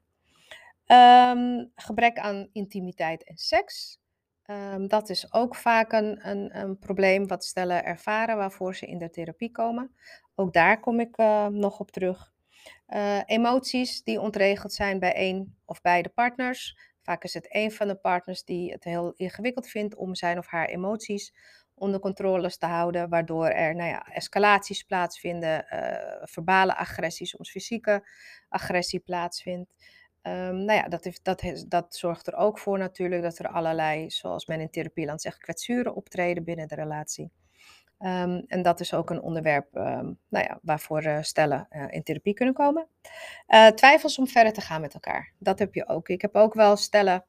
Um, 0.86 1.70
gebrek 1.74 2.18
aan 2.18 2.48
intimiteit 2.52 3.24
en 3.24 3.36
seks. 3.36 4.00
Dat 4.86 5.08
is 5.08 5.32
ook 5.32 5.54
vaak 5.54 5.92
een, 5.92 6.28
een, 6.58 6.78
probleem 6.78 7.26
wat 7.26 7.44
stellen 7.44 7.84
ervaren 7.84 8.36
waarvoor 8.36 8.74
ze 8.74 8.86
in 8.86 8.98
de 8.98 9.10
therapie 9.10 9.50
komen. 9.50 9.94
Ook 10.34 10.52
daar 10.52 10.80
kom 10.80 11.00
ik 11.00 11.18
uh, 11.18 11.46
nog 11.46 11.80
op 11.80 11.90
terug. 11.90 12.32
Uh, 12.88 13.20
emoties 13.26 14.02
die 14.02 14.20
ontregeld 14.20 14.72
zijn 14.72 14.98
bij 14.98 15.14
één 15.14 15.56
of 15.64 15.80
beide 15.80 16.08
partners. 16.08 16.76
Vaak 17.02 17.24
is 17.24 17.34
het 17.34 17.46
een 17.48 17.72
van 17.72 17.88
de 17.88 17.94
partners 17.96 18.44
die 18.44 18.72
het 18.72 18.84
heel 18.84 19.12
ingewikkeld 19.16 19.68
vindt 19.68 19.94
om 19.94 20.14
zijn 20.14 20.38
of 20.38 20.46
haar 20.46 20.68
emoties 20.68 21.34
onder 21.74 22.00
controle 22.00 22.56
te 22.56 22.66
houden, 22.66 23.08
waardoor 23.08 23.48
er 23.48 23.74
nou 23.74 23.88
ja, 23.88 24.06
escalaties 24.06 24.82
plaatsvinden, 24.82 25.66
uh, 25.70 26.22
verbale 26.22 26.76
agressie, 26.76 27.26
soms 27.26 27.50
fysieke 27.50 28.08
agressie 28.48 29.00
plaatsvindt. 29.00 29.70
Um, 30.22 30.64
nou 30.64 30.72
ja, 30.72 30.88
dat, 30.88 31.20
dat, 31.22 31.64
dat 31.68 31.96
zorgt 31.96 32.26
er 32.26 32.34
ook 32.34 32.58
voor 32.58 32.78
natuurlijk 32.78 33.22
dat 33.22 33.38
er 33.38 33.48
allerlei, 33.48 34.10
zoals 34.10 34.46
men 34.46 34.60
in 34.60 34.70
therapieland 34.70 35.22
zegt, 35.22 35.38
kwetsuren 35.38 35.94
optreden 35.94 36.44
binnen 36.44 36.68
de 36.68 36.74
relatie. 36.74 37.30
Um, 37.98 38.44
en 38.46 38.62
dat 38.62 38.80
is 38.80 38.94
ook 38.94 39.10
een 39.10 39.20
onderwerp 39.20 39.74
um, 39.74 40.18
nou 40.28 40.44
ja, 40.44 40.58
waarvoor 40.62 41.04
uh, 41.04 41.22
stellen 41.22 41.66
uh, 41.70 41.84
in 41.88 42.02
therapie 42.02 42.34
kunnen 42.34 42.54
komen. 42.54 42.88
Uh, 43.48 43.66
twijfels 43.66 44.18
om 44.18 44.26
verder 44.26 44.52
te 44.52 44.60
gaan 44.60 44.80
met 44.80 44.94
elkaar. 44.94 45.32
Dat 45.38 45.58
heb 45.58 45.74
je 45.74 45.88
ook. 45.88 46.08
Ik 46.08 46.22
heb 46.22 46.34
ook 46.34 46.54
wel 46.54 46.76
stellen 46.76 47.24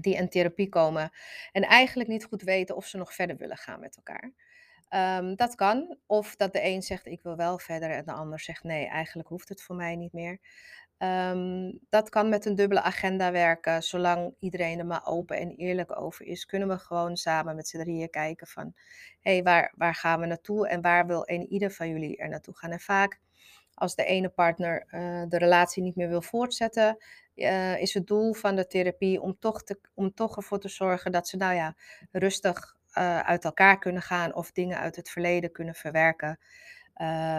die 0.00 0.14
in 0.14 0.28
therapie 0.28 0.68
komen 0.68 1.10
en 1.52 1.62
eigenlijk 1.62 2.08
niet 2.08 2.24
goed 2.24 2.42
weten 2.42 2.76
of 2.76 2.86
ze 2.86 2.96
nog 2.96 3.14
verder 3.14 3.36
willen 3.36 3.56
gaan 3.56 3.80
met 3.80 3.96
elkaar. 3.96 4.32
Um, 5.18 5.36
dat 5.36 5.54
kan. 5.54 5.96
Of 6.06 6.36
dat 6.36 6.52
de 6.52 6.64
een 6.64 6.82
zegt 6.82 7.06
ik 7.06 7.22
wil 7.22 7.36
wel 7.36 7.58
verder 7.58 7.90
en 7.90 8.04
de 8.04 8.12
ander 8.12 8.40
zegt 8.40 8.62
nee, 8.62 8.86
eigenlijk 8.86 9.28
hoeft 9.28 9.48
het 9.48 9.62
voor 9.62 9.76
mij 9.76 9.96
niet 9.96 10.12
meer. 10.12 10.38
Um, 11.02 11.78
dat 11.88 12.08
kan 12.08 12.28
met 12.28 12.44
een 12.44 12.54
dubbele 12.54 12.82
agenda 12.82 13.32
werken. 13.32 13.82
Zolang 13.82 14.34
iedereen 14.38 14.78
er 14.78 14.86
maar 14.86 15.06
open 15.06 15.36
en 15.36 15.50
eerlijk 15.50 16.00
over 16.00 16.26
is, 16.26 16.46
kunnen 16.46 16.68
we 16.68 16.78
gewoon 16.78 17.16
samen 17.16 17.56
met 17.56 17.68
z'n 17.68 17.78
drieën 17.78 18.10
kijken 18.10 18.46
van 18.46 18.72
hé, 19.20 19.32
hey, 19.32 19.42
waar, 19.42 19.72
waar 19.76 19.94
gaan 19.94 20.20
we 20.20 20.26
naartoe 20.26 20.68
en 20.68 20.80
waar 20.80 21.06
wil 21.06 21.22
een 21.24 21.46
ieder 21.46 21.70
van 21.70 21.88
jullie 21.88 22.16
er 22.16 22.28
naartoe 22.28 22.56
gaan. 22.56 22.70
En 22.70 22.80
vaak 22.80 23.20
als 23.74 23.94
de 23.94 24.04
ene 24.04 24.28
partner 24.28 24.86
uh, 24.90 25.22
de 25.28 25.38
relatie 25.38 25.82
niet 25.82 25.96
meer 25.96 26.08
wil 26.08 26.22
voortzetten, 26.22 26.96
uh, 27.34 27.80
is 27.80 27.94
het 27.94 28.06
doel 28.06 28.32
van 28.32 28.56
de 28.56 28.66
therapie 28.66 29.20
om 29.20 29.38
toch, 29.38 29.62
te, 29.62 29.78
om 29.94 30.14
toch 30.14 30.36
ervoor 30.36 30.58
te 30.58 30.68
zorgen 30.68 31.12
dat 31.12 31.28
ze 31.28 31.36
nou 31.36 31.54
ja, 31.54 31.76
rustig 32.12 32.76
uh, 32.98 33.20
uit 33.20 33.44
elkaar 33.44 33.78
kunnen 33.78 34.02
gaan 34.02 34.34
of 34.34 34.52
dingen 34.52 34.78
uit 34.78 34.96
het 34.96 35.10
verleden 35.10 35.52
kunnen 35.52 35.74
verwerken. 35.74 36.38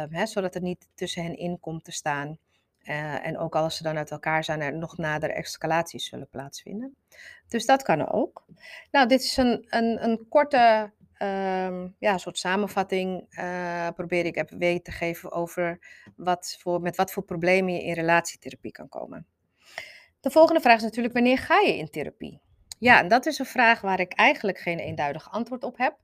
Hè, 0.10 0.26
zodat 0.26 0.54
het 0.54 0.64
niet 0.64 0.88
tussen 0.96 1.24
hen 1.24 1.38
in 1.38 1.60
komt 1.60 1.84
te 1.84 1.92
staan. 1.92 2.38
Uh, 2.84 3.26
en 3.26 3.38
ook 3.38 3.56
als 3.56 3.78
ze 3.78 3.84
dan 3.84 3.98
uit 3.98 4.12
elkaar 4.12 4.44
zijn, 4.44 4.62
er 4.62 4.78
nog 4.78 4.98
nader 4.98 5.30
escalaties 5.30 6.10
zullen 6.10 6.30
plaatsvinden. 6.30 6.96
Dus 7.48 7.66
dat 7.66 7.84
kan 7.84 8.12
ook. 8.12 8.46
Nou, 8.92 9.08
dit 9.08 9.24
is 9.24 9.38
een, 9.38 9.66
een, 9.70 10.04
een 10.04 10.26
korte 10.30 10.92
um, 11.20 11.96
ja, 12.00 12.18
soort 12.18 12.38
samenvatting. 12.38 13.26
Uh, 13.40 13.88
probeer 13.96 14.26
ik 14.26 14.38
even 14.38 14.58
weet 14.58 14.84
te 14.84 14.92
geven 14.92 15.32
over 15.32 15.80
wat 16.16 16.58
voor, 16.60 16.82
met 16.82 16.96
wat 16.96 17.12
voor 17.12 17.24
problemen 17.24 17.74
je 17.74 17.84
in 17.84 17.94
relatietherapie 17.94 18.72
kan 18.72 18.90
komen. 18.90 19.28
De 20.20 20.32
volgende 20.32 20.62
vraag 20.62 20.76
is 20.76 20.84
natuurlijk: 20.84 21.14
wanneer 21.14 21.38
ga 21.38 21.60
je 21.60 21.78
in 21.78 21.90
therapie? 21.90 22.42
Ja, 22.80 23.00
en 23.00 23.08
dat 23.08 23.26
is 23.26 23.40
een 23.40 23.46
vraag 23.46 23.82
waar 23.82 24.00
ik 24.00 24.14
eigenlijk 24.14 24.58
geen 24.58 24.80
eenduidig 24.80 25.32
antwoord 25.32 25.64
op 25.64 25.78
heb. 25.78 25.98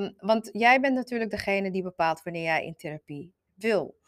Um, 0.00 0.14
want 0.18 0.48
jij 0.52 0.80
bent 0.80 0.94
natuurlijk 0.94 1.30
degene 1.30 1.70
die 1.70 1.82
bepaalt 1.82 2.22
wanneer 2.22 2.42
jij 2.42 2.64
in 2.64 2.76
therapie 2.76 3.32
wil. 3.54 3.98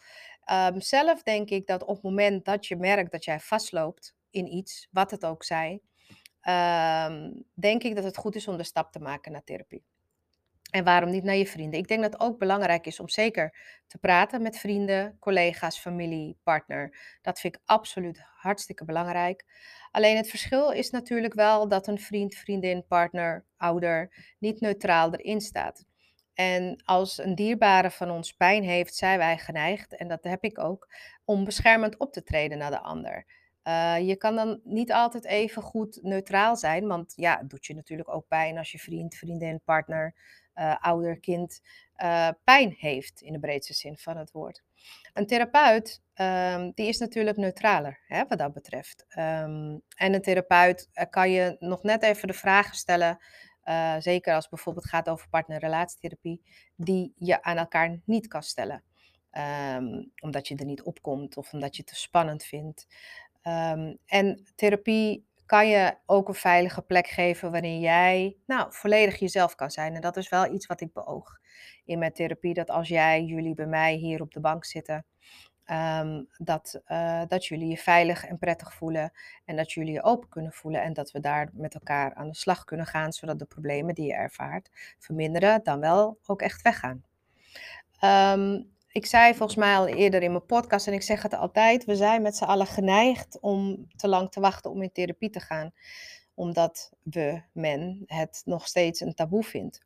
Um, 0.50 0.80
zelf 0.80 1.22
denk 1.22 1.50
ik 1.50 1.66
dat 1.66 1.84
op 1.84 1.94
het 1.94 2.02
moment 2.02 2.44
dat 2.44 2.66
je 2.66 2.76
merkt 2.76 3.12
dat 3.12 3.24
jij 3.24 3.40
vastloopt 3.40 4.14
in 4.30 4.46
iets, 4.46 4.88
wat 4.90 5.10
het 5.10 5.24
ook 5.24 5.44
zij, 5.44 5.80
um, 6.48 7.44
denk 7.54 7.82
ik 7.82 7.94
dat 7.94 8.04
het 8.04 8.16
goed 8.16 8.34
is 8.34 8.48
om 8.48 8.56
de 8.56 8.64
stap 8.64 8.92
te 8.92 8.98
maken 8.98 9.32
naar 9.32 9.44
therapie. 9.44 9.84
En 10.70 10.84
waarom 10.84 11.10
niet 11.10 11.24
naar 11.24 11.36
je 11.36 11.46
vrienden? 11.46 11.78
Ik 11.80 11.88
denk 11.88 12.02
dat 12.02 12.12
het 12.12 12.22
ook 12.22 12.38
belangrijk 12.38 12.86
is 12.86 13.00
om 13.00 13.08
zeker 13.08 13.56
te 13.86 13.98
praten 13.98 14.42
met 14.42 14.58
vrienden, 14.58 15.16
collega's, 15.18 15.78
familie, 15.78 16.36
partner. 16.42 16.98
Dat 17.22 17.40
vind 17.40 17.54
ik 17.54 17.62
absoluut 17.64 18.22
hartstikke 18.34 18.84
belangrijk. 18.84 19.44
Alleen 19.90 20.16
het 20.16 20.28
verschil 20.28 20.70
is 20.70 20.90
natuurlijk 20.90 21.34
wel 21.34 21.68
dat 21.68 21.86
een 21.86 21.98
vriend, 21.98 22.34
vriendin, 22.34 22.86
partner, 22.86 23.44
ouder 23.56 24.14
niet 24.38 24.60
neutraal 24.60 25.14
erin 25.14 25.40
staat. 25.40 25.84
En 26.34 26.82
als 26.84 27.18
een 27.18 27.34
dierbare 27.34 27.90
van 27.90 28.10
ons 28.10 28.32
pijn 28.32 28.62
heeft, 28.62 28.94
zijn 28.94 29.18
wij 29.18 29.38
geneigd, 29.38 29.96
en 29.96 30.08
dat 30.08 30.24
heb 30.24 30.44
ik 30.44 30.58
ook, 30.58 30.94
om 31.24 31.44
beschermend 31.44 31.98
op 31.98 32.12
te 32.12 32.22
treden 32.22 32.58
naar 32.58 32.70
de 32.70 32.80
ander. 32.80 33.26
Uh, 33.64 33.98
je 34.00 34.16
kan 34.16 34.36
dan 34.36 34.60
niet 34.64 34.92
altijd 34.92 35.24
even 35.24 35.62
goed 35.62 35.98
neutraal 36.02 36.56
zijn, 36.56 36.86
want 36.86 37.12
ja, 37.16 37.38
het 37.38 37.50
doet 37.50 37.66
je 37.66 37.74
natuurlijk 37.74 38.14
ook 38.14 38.28
pijn 38.28 38.58
als 38.58 38.72
je 38.72 38.78
vriend, 38.78 39.14
vriendin, 39.14 39.60
partner, 39.64 40.14
uh, 40.54 40.76
ouder, 40.80 41.20
kind 41.20 41.60
eh, 41.94 42.28
pijn 42.44 42.74
heeft 42.78 43.20
in 43.20 43.32
de 43.32 43.38
breedste 43.38 43.74
zin 43.74 43.96
van 43.98 44.16
het 44.16 44.30
woord. 44.30 44.62
Een 45.12 45.26
therapeut 45.26 46.02
ehm, 46.14 46.70
die 46.74 46.88
is 46.88 46.98
natuurlijk 46.98 47.36
neutraler 47.36 48.00
hè, 48.06 48.24
wat 48.28 48.38
dat 48.38 48.52
betreft. 48.52 49.04
Ehm, 49.08 49.78
en 49.96 50.14
een 50.14 50.22
therapeut 50.22 50.88
kan 51.10 51.30
je 51.30 51.56
nog 51.58 51.82
net 51.82 52.02
even 52.02 52.28
de 52.28 52.34
vragen 52.34 52.76
stellen, 52.76 53.18
uh, 53.64 53.96
zeker 53.98 54.34
als 54.34 54.44
het 54.44 54.54
bijvoorbeeld 54.54 54.88
gaat 54.88 55.08
over 55.08 55.28
partner-relatietherapie, 55.28 56.42
die 56.76 57.12
je 57.16 57.42
aan 57.42 57.56
elkaar 57.56 58.00
niet 58.04 58.26
kan 58.26 58.42
stellen. 58.42 58.82
Um, 59.76 60.12
omdat 60.20 60.48
je 60.48 60.56
er 60.56 60.64
niet 60.64 60.82
opkomt 60.82 61.36
of 61.36 61.52
omdat 61.52 61.76
je 61.76 61.82
het 61.82 61.92
te 61.92 62.00
spannend 62.00 62.44
vindt. 62.44 62.86
en 64.06 64.46
therapie 64.54 65.26
kan 65.52 65.68
je 65.68 65.96
ook 66.06 66.28
een 66.28 66.34
veilige 66.34 66.82
plek 66.82 67.06
geven 67.06 67.50
waarin 67.50 67.80
jij 67.80 68.36
nou, 68.46 68.72
volledig 68.72 69.18
jezelf 69.18 69.54
kan 69.54 69.70
zijn. 69.70 69.94
En 69.94 70.00
dat 70.00 70.16
is 70.16 70.28
wel 70.28 70.52
iets 70.52 70.66
wat 70.66 70.80
ik 70.80 70.92
beoog 70.92 71.38
in 71.84 71.98
mijn 71.98 72.12
therapie. 72.12 72.54
Dat 72.54 72.70
als 72.70 72.88
jij, 72.88 73.22
jullie 73.22 73.54
bij 73.54 73.66
mij 73.66 73.94
hier 73.94 74.20
op 74.20 74.32
de 74.32 74.40
bank 74.40 74.64
zitten, 74.64 75.04
um, 75.70 76.28
dat, 76.38 76.80
uh, 76.88 77.22
dat 77.28 77.46
jullie 77.46 77.68
je 77.68 77.76
veilig 77.76 78.26
en 78.26 78.38
prettig 78.38 78.74
voelen. 78.74 79.12
En 79.44 79.56
dat 79.56 79.72
jullie 79.72 79.92
je 79.92 80.02
open 80.02 80.28
kunnen 80.28 80.52
voelen. 80.52 80.82
En 80.82 80.92
dat 80.92 81.10
we 81.10 81.20
daar 81.20 81.50
met 81.52 81.74
elkaar 81.74 82.14
aan 82.14 82.28
de 82.28 82.36
slag 82.36 82.64
kunnen 82.64 82.86
gaan, 82.86 83.12
zodat 83.12 83.38
de 83.38 83.44
problemen 83.44 83.94
die 83.94 84.06
je 84.06 84.14
ervaart 84.14 84.70
verminderen, 84.98 85.60
dan 85.62 85.80
wel 85.80 86.18
ook 86.26 86.42
echt 86.42 86.62
weggaan. 86.62 87.04
Um, 88.04 88.70
ik 88.92 89.06
zei 89.06 89.34
volgens 89.34 89.58
mij 89.58 89.76
al 89.76 89.86
eerder 89.86 90.22
in 90.22 90.30
mijn 90.30 90.46
podcast 90.46 90.86
en 90.86 90.92
ik 90.92 91.02
zeg 91.02 91.22
het 91.22 91.34
altijd, 91.34 91.84
we 91.84 91.96
zijn 91.96 92.22
met 92.22 92.36
z'n 92.36 92.44
allen 92.44 92.66
geneigd 92.66 93.40
om 93.40 93.86
te 93.96 94.08
lang 94.08 94.30
te 94.30 94.40
wachten 94.40 94.70
om 94.70 94.82
in 94.82 94.92
therapie 94.92 95.30
te 95.30 95.40
gaan, 95.40 95.72
omdat 96.34 96.92
we, 97.02 97.42
men, 97.52 98.02
het 98.06 98.42
nog 98.44 98.66
steeds 98.66 99.00
een 99.00 99.14
taboe 99.14 99.42
vindt. 99.42 99.80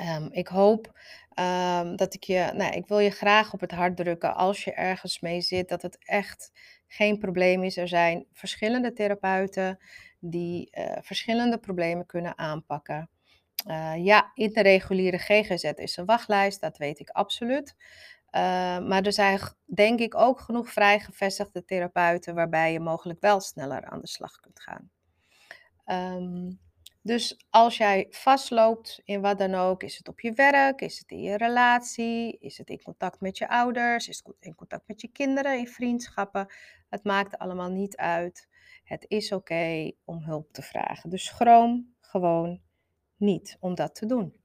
Um, 0.00 0.28
ik 0.32 0.48
hoop 0.48 0.98
um, 1.38 1.96
dat 1.96 2.14
ik 2.14 2.24
je, 2.24 2.50
nou, 2.54 2.72
ik 2.72 2.86
wil 2.86 2.98
je 2.98 3.10
graag 3.10 3.52
op 3.52 3.60
het 3.60 3.70
hart 3.70 3.96
drukken 3.96 4.34
als 4.34 4.64
je 4.64 4.72
ergens 4.72 5.20
mee 5.20 5.40
zit, 5.40 5.68
dat 5.68 5.82
het 5.82 5.98
echt 6.04 6.52
geen 6.86 7.18
probleem 7.18 7.62
is. 7.62 7.76
Er 7.76 7.88
zijn 7.88 8.26
verschillende 8.32 8.92
therapeuten 8.92 9.78
die 10.18 10.70
uh, 10.78 10.96
verschillende 11.00 11.58
problemen 11.58 12.06
kunnen 12.06 12.38
aanpakken. 12.38 13.10
Uh, 13.68 14.04
ja, 14.04 14.30
in 14.34 14.52
de 14.52 14.62
reguliere 14.62 15.18
GGZ 15.18 15.64
is 15.74 15.96
een 15.96 16.04
wachtlijst, 16.04 16.60
dat 16.60 16.76
weet 16.76 17.00
ik 17.00 17.10
absoluut. 17.10 17.74
Uh, 18.30 18.40
maar 18.78 19.02
er 19.02 19.12
zijn 19.12 19.40
denk 19.64 20.00
ik 20.00 20.14
ook 20.14 20.40
genoeg 20.40 20.70
vrijgevestigde 20.70 21.64
therapeuten 21.64 22.34
waarbij 22.34 22.72
je 22.72 22.80
mogelijk 22.80 23.20
wel 23.20 23.40
sneller 23.40 23.84
aan 23.84 24.00
de 24.00 24.06
slag 24.06 24.40
kunt 24.40 24.60
gaan. 24.60 24.90
Dus 27.04 27.46
als 27.50 27.76
jij 27.76 28.06
vastloopt 28.10 29.00
in 29.04 29.20
wat 29.20 29.38
dan 29.38 29.54
ook, 29.54 29.82
is 29.82 29.96
het 29.96 30.08
op 30.08 30.20
je 30.20 30.32
werk, 30.32 30.80
is 30.80 30.98
het 30.98 31.10
in 31.10 31.22
je 31.22 31.36
relatie, 31.36 32.38
is 32.38 32.58
het 32.58 32.68
in 32.68 32.82
contact 32.82 33.20
met 33.20 33.38
je 33.38 33.48
ouders, 33.48 34.08
is 34.08 34.22
het 34.24 34.36
in 34.40 34.54
contact 34.54 34.82
met 34.86 35.00
je 35.00 35.08
kinderen, 35.08 35.58
in 35.58 35.68
vriendschappen, 35.68 36.46
het 36.88 37.04
maakt 37.04 37.38
allemaal 37.38 37.70
niet 37.70 37.96
uit. 37.96 38.48
Het 38.84 39.04
is 39.08 39.32
oké 39.32 39.92
om 40.04 40.22
hulp 40.22 40.52
te 40.52 40.62
vragen. 40.62 41.10
Dus 41.10 41.24
schroom 41.24 41.94
gewoon 42.00 42.60
niet 43.16 43.56
om 43.60 43.74
dat 43.74 43.94
te 43.94 44.06
doen. 44.06 44.36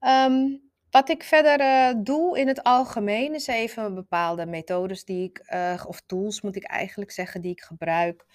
Um, 0.00 0.70
wat 0.90 1.08
ik 1.08 1.22
verder 1.22 1.60
uh, 1.60 2.02
doe 2.04 2.38
in 2.38 2.48
het 2.48 2.62
algemeen 2.62 3.34
is 3.34 3.46
even 3.46 3.94
bepaalde 3.94 4.46
methodes 4.46 5.04
die 5.04 5.28
ik, 5.28 5.42
uh, 5.54 5.84
of 5.86 6.00
tools 6.00 6.40
moet 6.40 6.56
ik 6.56 6.64
eigenlijk 6.64 7.10
zeggen, 7.10 7.40
die 7.40 7.50
ik 7.50 7.60
gebruik. 7.60 8.26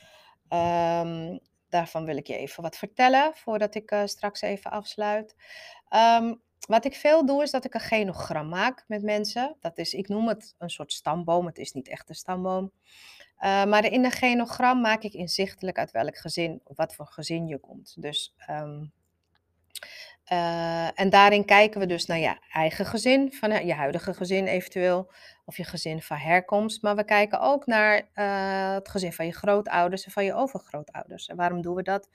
Um, 0.50 1.40
daarvan 1.70 2.06
wil 2.06 2.18
ik 2.18 2.28
je 2.28 2.38
even 2.38 2.64
wat 2.64 2.78
vertellen 2.78 3.32
voordat 3.36 3.76
ik 3.76 3.92
uh, 3.92 4.02
straks 4.06 4.42
even 4.42 4.72
afsluit. 4.72 5.36
Um, 6.22 6.42
wat 6.68 6.86
ik 6.86 6.96
veel 6.96 7.26
doe 7.26 7.44
is 7.44 7.52
dat 7.52 7.66
ik 7.66 7.74
een 7.74 7.80
genogram 7.80 8.50
maak 8.50 8.84
met 8.88 9.04
mensen. 9.04 9.56
Dat 9.60 9.78
is, 9.78 9.94
ik 9.94 10.08
noem 10.08 10.28
het 10.28 10.56
een 10.58 10.70
soort 10.70 10.94
stamboom. 10.94 11.46
Het 11.46 11.58
is 11.58 11.72
niet 11.72 11.88
echt 11.88 12.10
een 12.10 12.16
stamboom. 12.16 12.72
Uh, 13.40 13.66
maar 13.66 13.86
in 13.86 14.06
een 14.06 14.12
genogram 14.12 14.82
maak 14.82 15.04
ik 15.04 15.14
inzichtelijk 15.14 15.78
uit 15.78 15.92
welk 15.92 16.18
gezin, 16.18 16.62
wat 16.64 16.96
voor 16.96 17.08
gezin 17.08 17.48
je 17.48 17.58
komt. 17.58 18.02
Dus 18.02 18.36
um, 18.50 18.92
uh, 20.32 21.00
en 21.00 21.10
daarin 21.10 21.46
kijken 21.46 21.80
we 21.80 21.86
dus 21.86 22.06
naar 22.06 22.18
je 22.18 22.36
eigen 22.52 22.86
gezin, 22.86 23.34
van 23.34 23.66
je 23.66 23.74
huidige 23.74 24.14
gezin 24.14 24.48
eventueel, 24.48 25.12
of 25.46 25.58
je 25.58 25.64
gezin 25.64 26.02
van 26.02 26.18
herkomst. 26.18 26.82
Maar 26.82 26.96
we 26.96 27.04
kijken 27.04 27.40
ook 27.40 27.66
naar 27.66 28.10
uh, 28.16 28.74
het 28.74 28.90
gezin 28.90 29.14
van 29.14 29.26
je 29.26 29.34
grootouders 29.34 30.06
en 30.06 30.12
van 30.12 30.26
je 30.26 30.34
overgrootouders. 30.34 31.28
En 31.28 31.36
waarom 31.36 31.62
doen 31.62 31.76
we 31.76 31.84
dat? 31.84 32.10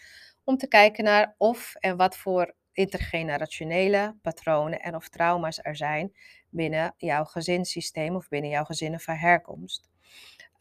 Om 0.44 0.56
te 0.56 0.68
kijken 0.68 1.04
naar 1.04 1.34
of 1.38 1.74
en 1.74 1.96
wat 1.96 2.16
voor 2.16 2.54
intergenerationele 2.72 4.16
patronen 4.22 4.80
en 4.80 4.94
of 4.94 5.08
trauma's 5.08 5.58
er 5.62 5.76
zijn 5.76 6.12
binnen 6.50 6.94
jouw 6.96 7.24
gezinssysteem 7.24 8.16
of 8.16 8.28
binnen 8.28 8.50
jouw 8.50 8.64
gezinnen 8.64 9.00
van 9.00 9.14
herkomst. 9.14 9.90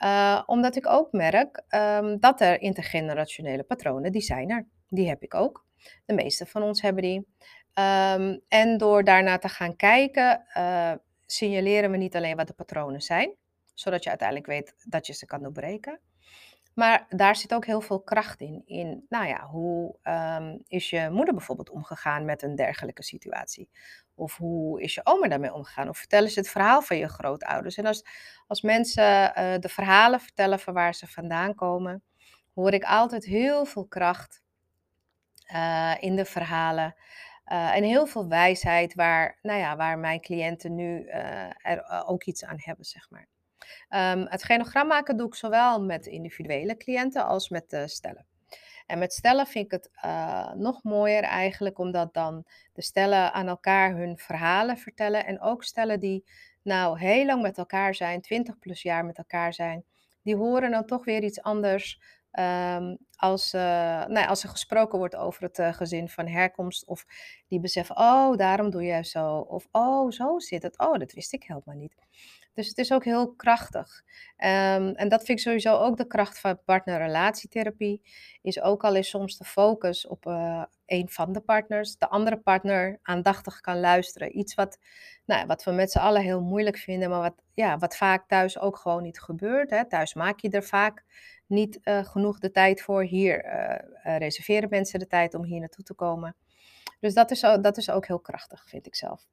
Uh, 0.04 0.44
omdat 0.46 0.76
ik 0.76 0.88
ook 0.88 1.12
merk 1.12 1.64
um, 1.70 2.20
dat 2.20 2.42
er 2.42 2.62
intergenerationele 2.62 3.64
patronen, 3.64 4.12
die 4.12 4.22
zijn 4.22 4.50
er. 4.50 4.68
Die 4.90 5.08
heb 5.08 5.24
ik 5.24 5.34
ook. 5.34 5.66
De 6.06 6.14
meeste 6.14 6.46
van 6.46 6.64
ons 6.64 6.82
hebben 6.82 7.04
die. 7.04 7.28
Um, 7.80 8.42
en 8.48 8.78
door 8.78 9.04
daarna 9.04 9.38
te 9.38 9.50
gaan 9.50 9.76
kijken, 9.76 10.46
uh, 10.58 10.92
signaleren 11.26 11.92
we 11.92 11.98
niet 11.98 12.16
alleen 12.16 12.36
wat 12.36 12.48
de 12.48 12.54
patronen 12.54 13.02
zijn, 13.02 13.36
zodat 13.74 14.04
je 14.04 14.10
uiteindelijk 14.10 14.48
weet 14.48 14.76
dat 14.88 15.08
je 15.08 15.14
ze 15.14 15.26
kan 15.26 15.42
doorbreken. 15.42 16.00
Maar 16.74 17.06
daar 17.10 17.36
zit 17.36 17.54
ook 17.54 17.66
heel 17.66 17.82
veel 17.82 18.02
kracht 18.02 18.42
in. 18.42 18.62
In, 18.66 19.06
nou 19.10 19.28
ja, 19.28 19.46
hoe 19.46 19.96
um, 20.04 20.64
is 20.68 20.90
je 20.90 21.10
moeder 21.10 21.34
bijvoorbeeld 21.34 21.70
omgegaan 21.70 22.26
met 22.26 22.42
een 22.42 22.56
dergelijke 22.56 23.04
situatie? 23.04 23.70
Of 24.16 24.38
hoe 24.38 24.82
is 24.82 24.94
je 24.94 25.02
oma 25.04 25.28
daarmee 25.28 25.54
omgegaan? 25.54 25.90
Of 25.90 25.98
vertellen 25.98 26.30
ze 26.30 26.40
het 26.40 26.50
verhaal 26.50 26.82
van 26.82 26.98
je 26.98 27.08
grootouders? 27.08 27.78
En 27.78 27.86
als, 27.86 28.06
als 28.48 28.62
mensen 28.62 29.34
uh, 29.38 29.54
de 29.60 29.70
verhalen 29.70 30.20
vertellen 30.20 30.60
van 30.60 30.74
waar 30.74 30.96
ze 30.96 31.08
vandaan 31.08 31.56
komen, 31.56 32.04
hoor 32.54 32.74
ik 32.74 32.84
altijd 32.84 33.26
heel 33.26 33.66
veel 33.66 33.86
kracht 33.86 34.43
uh, 35.54 35.94
in 36.00 36.16
de 36.16 36.26
verhalen. 36.26 36.96
Uh, 37.52 37.76
en 37.76 37.84
heel 37.84 38.06
veel 38.06 38.28
wijsheid 38.28 38.94
waar, 38.94 39.40
nou 39.42 39.60
ja, 39.60 39.76
waar 39.76 40.00
mijn 40.00 40.22
cliënten 40.22 40.76
nu 40.76 41.06
uh, 41.06 41.46
er 41.62 42.04
ook 42.06 42.24
iets 42.24 42.46
aan 42.46 42.60
hebben, 42.60 42.86
zeg 42.86 43.10
maar. 43.10 43.28
Um, 43.90 44.26
het 44.30 44.44
genogram 44.44 44.88
maken 44.88 45.18
doe 45.18 45.28
ik 45.28 45.36
zowel 45.36 45.82
met 45.82 46.06
individuele 46.06 46.78
cliënten 46.78 47.26
als 47.26 47.50
met 47.50 47.84
stellen. 47.86 48.26
En 48.86 49.00
met 49.00 49.14
stellen 49.14 49.48
vind 49.48 49.66
ik 49.66 49.72
het 49.72 49.90
nog 50.56 50.84
mooier 50.84 51.24
eigenlijk, 51.24 51.80
omdat 51.80 52.14
dan 52.14 52.46
de 52.74 52.82
stellen 52.82 53.34
aan 53.34 53.48
elkaar 53.48 53.96
hun 53.96 54.18
verhalen 54.18 54.78
vertellen. 54.78 55.26
En 55.26 55.42
ook 55.42 55.64
stellen 55.64 56.00
die 56.00 56.24
nou 56.64 57.00
heel 57.00 57.26
lang 57.26 57.42
met 57.42 57.58
elkaar 57.58 57.96
zijn, 57.96 58.22
20 58.22 58.60
plus 58.60 58.82
jaar 58.82 59.06
met 59.06 59.18
elkaar 59.18 59.54
zijn, 59.54 59.84
die 60.24 60.36
horen 60.36 60.72
dan 60.72 60.86
toch 60.86 61.06
weer 61.06 61.24
iets 61.24 61.42
anders 61.42 62.02
Um, 62.40 62.98
als, 63.16 63.54
uh, 63.54 63.62
nou 64.06 64.28
als 64.28 64.44
er 64.44 64.50
gesproken 64.50 65.00
wordt 65.00 65.16
over 65.16 65.44
het 65.44 65.58
uh, 65.60 65.74
gezin 65.74 66.10
van 66.10 66.28
herkomst, 66.28 66.86
of 66.86 67.06
die 67.48 67.60
beseffen, 67.60 67.98
oh, 67.98 68.38
daarom 68.38 68.70
doe 68.70 68.84
jij 68.84 69.04
zo, 69.04 69.38
of 69.38 69.68
oh, 69.72 70.12
zo 70.12 70.40
zit 70.40 70.64
het, 70.64 70.80
oh, 70.80 70.98
dat 70.98 71.12
wist 71.12 71.34
ik 71.34 71.44
helemaal 71.44 71.76
niet. 71.76 71.96
Dus 72.54 72.68
het 72.68 72.78
is 72.78 72.92
ook 72.92 73.04
heel 73.04 73.34
krachtig. 73.34 74.04
Um, 74.38 74.96
en 74.96 75.10
dat 75.10 75.24
vind 75.24 75.38
ik 75.38 75.46
sowieso 75.46 75.78
ook 75.78 75.98
de 75.98 76.08
kracht 76.08 76.40
van 76.40 76.64
partnerrelatietherapie. 76.66 78.02
Is 78.42 78.62
ook 78.62 78.84
al 78.84 78.96
is 78.96 79.10
soms 79.10 79.38
de 79.38 79.44
focus 79.44 80.08
op 80.08 80.26
uh, 80.26 80.64
een 80.86 81.10
van 81.10 81.34
de 81.34 81.40
partners, 81.40 81.98
de 81.98 82.10
andere 82.10 82.38
partner 82.38 83.00
aandachtig 83.02 83.62
kan 83.62 83.80
luisteren. 83.80 84.38
Iets 84.38 84.54
wat, 84.54 84.78
nou, 85.26 85.46
wat 85.46 85.64
we 85.64 85.72
met 85.72 85.92
z'n 85.92 86.00
allen 86.00 86.22
heel 86.22 86.42
moeilijk 86.42 86.78
vinden, 86.78 87.10
maar 87.10 87.22
wat, 87.22 87.42
ja, 87.54 87.78
wat 87.78 87.98
vaak 87.98 88.28
thuis 88.28 88.60
ook 88.60 88.78
gewoon 88.78 89.04
niet 89.04 89.20
gebeurt. 89.20 89.70
Hè. 89.70 89.88
Thuis 89.88 90.14
maak 90.14 90.40
je 90.40 90.50
er 90.50 90.64
vaak 90.64 91.04
niet 91.48 91.80
uh, 91.84 92.06
genoeg 92.06 92.40
de 92.40 92.52
tijd 92.52 92.82
voor. 92.82 93.04
Hier 93.04 93.46
uh, 93.46 94.18
reserveren 94.18 94.70
mensen 94.70 95.00
de 95.00 95.08
tijd 95.08 95.34
om 95.34 95.44
hier 95.44 95.60
naartoe 95.60 95.84
te 95.84 95.94
komen. 95.94 96.36
Dus 97.00 97.14
dat 97.14 97.32
is, 97.32 97.40
dat 97.40 97.78
is 97.78 97.90
ook 97.90 98.08
heel 98.08 98.20
krachtig, 98.20 98.70
vind 98.70 98.88
ik 98.88 98.96
zelf. 98.96 99.26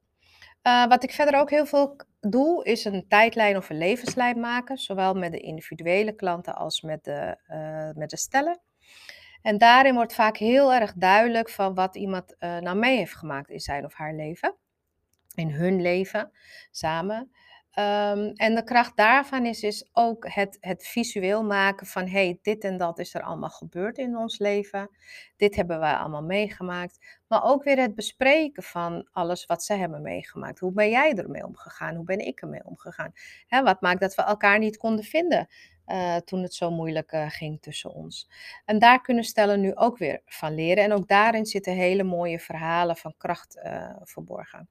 Uh, 0.63 0.87
wat 0.87 1.03
ik 1.03 1.11
verder 1.11 1.39
ook 1.39 1.49
heel 1.49 1.65
veel 1.65 1.95
doe, 2.19 2.63
is 2.63 2.85
een 2.85 3.05
tijdlijn 3.07 3.57
of 3.57 3.69
een 3.69 3.77
levenslijn 3.77 4.39
maken. 4.39 4.77
Zowel 4.77 5.13
met 5.13 5.31
de 5.31 5.39
individuele 5.39 6.15
klanten 6.15 6.55
als 6.55 6.81
met 6.81 7.03
de, 7.03 7.37
met 7.95 8.09
de 8.09 8.17
stellen. 8.17 8.61
En 9.41 9.57
daarin 9.57 9.93
wordt 9.93 10.13
vaak 10.13 10.37
heel 10.37 10.73
erg 10.73 10.93
duidelijk 10.93 11.49
van 11.49 11.73
wat 11.73 11.95
iemand 11.95 12.35
nou 12.39 12.75
mee 12.75 12.97
heeft 12.97 13.15
gemaakt 13.15 13.49
in 13.49 13.59
zijn 13.59 13.85
of 13.85 13.93
haar 13.93 14.13
leven. 14.13 14.55
In 15.35 15.49
hun 15.49 15.81
leven 15.81 16.31
samen. 16.71 17.31
Um, 17.79 18.31
en 18.33 18.55
de 18.55 18.63
kracht 18.63 18.97
daarvan 18.97 19.45
is, 19.45 19.63
is 19.63 19.89
ook 19.93 20.25
het, 20.33 20.57
het 20.59 20.87
visueel 20.87 21.43
maken 21.43 21.87
van 21.87 22.07
hey, 22.07 22.39
dit 22.41 22.63
en 22.63 22.77
dat 22.77 22.99
is 22.99 23.13
er 23.13 23.21
allemaal 23.21 23.49
gebeurd 23.49 23.97
in 23.97 24.17
ons 24.17 24.39
leven. 24.39 24.89
Dit 25.37 25.55
hebben 25.55 25.79
wij 25.79 25.93
allemaal 25.93 26.23
meegemaakt. 26.23 27.21
Maar 27.27 27.43
ook 27.43 27.63
weer 27.63 27.77
het 27.77 27.95
bespreken 27.95 28.63
van 28.63 29.07
alles 29.11 29.45
wat 29.45 29.63
ze 29.63 29.73
hebben 29.73 30.01
meegemaakt. 30.01 30.59
Hoe 30.59 30.71
ben 30.71 30.89
jij 30.89 31.13
ermee 31.13 31.45
omgegaan? 31.45 31.95
Hoe 31.95 32.05
ben 32.05 32.19
ik 32.19 32.41
ermee 32.41 32.65
omgegaan? 32.65 33.13
Wat 33.49 33.81
maakt 33.81 34.01
dat 34.01 34.15
we 34.15 34.21
elkaar 34.21 34.59
niet 34.59 34.77
konden 34.77 35.05
vinden 35.05 35.47
uh, 35.87 36.15
toen 36.15 36.41
het 36.41 36.53
zo 36.53 36.71
moeilijk 36.71 37.11
uh, 37.11 37.29
ging 37.29 37.61
tussen 37.61 37.93
ons? 37.93 38.29
En 38.65 38.79
daar 38.79 39.01
kunnen 39.01 39.23
stellen 39.23 39.59
nu 39.59 39.75
ook 39.75 39.97
weer 39.97 40.21
van 40.25 40.55
leren. 40.55 40.83
En 40.83 40.93
ook 40.93 41.07
daarin 41.07 41.45
zitten 41.45 41.73
hele 41.73 42.03
mooie 42.03 42.39
verhalen 42.39 42.95
van 42.95 43.13
kracht 43.17 43.61
uh, 43.63 43.95
verborgen. 44.01 44.69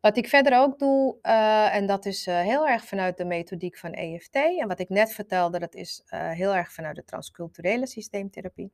Wat 0.00 0.16
ik 0.16 0.28
verder 0.28 0.58
ook 0.58 0.78
doe, 0.78 1.18
uh, 1.22 1.74
en 1.74 1.86
dat 1.86 2.06
is 2.06 2.26
uh, 2.26 2.40
heel 2.40 2.68
erg 2.68 2.84
vanuit 2.84 3.16
de 3.16 3.24
methodiek 3.24 3.76
van 3.76 3.92
EFT. 3.92 4.34
En 4.34 4.68
wat 4.68 4.80
ik 4.80 4.88
net 4.88 5.12
vertelde, 5.12 5.58
dat 5.58 5.74
is 5.74 6.02
uh, 6.14 6.30
heel 6.30 6.54
erg 6.54 6.72
vanuit 6.72 6.96
de 6.96 7.04
transculturele 7.04 7.86
systeemtherapie. 7.86 8.72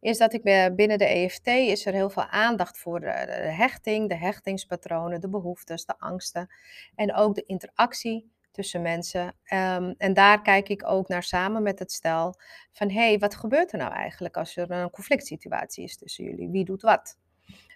Is 0.00 0.18
dat 0.18 0.32
ik 0.32 0.42
binnen 0.76 0.98
de 0.98 1.04
EFT 1.04 1.46
is 1.46 1.86
er 1.86 1.92
heel 1.92 2.10
veel 2.10 2.26
aandacht 2.26 2.78
voor 2.78 3.00
de, 3.00 3.06
hechting, 3.06 4.08
de 4.08 4.16
hechtingspatronen, 4.16 5.20
de 5.20 5.28
behoeftes, 5.28 5.84
de 5.84 5.98
angsten. 5.98 6.50
En 6.94 7.14
ook 7.14 7.34
de 7.34 7.44
interactie 7.46 8.30
tussen 8.50 8.82
mensen. 8.82 9.26
Um, 9.26 9.94
en 9.98 10.14
daar 10.14 10.42
kijk 10.42 10.68
ik 10.68 10.86
ook 10.86 11.08
naar 11.08 11.22
samen 11.22 11.62
met 11.62 11.78
het 11.78 11.92
stel 11.92 12.34
van 12.72 12.90
hé, 12.90 13.06
hey, 13.08 13.18
wat 13.18 13.34
gebeurt 13.34 13.72
er 13.72 13.78
nou 13.78 13.92
eigenlijk 13.92 14.36
als 14.36 14.56
er 14.56 14.70
een 14.70 14.90
conflict 14.90 15.26
situatie 15.26 15.84
is 15.84 15.96
tussen 15.96 16.24
jullie? 16.24 16.48
Wie 16.48 16.64
doet 16.64 16.82
wat? 16.82 17.18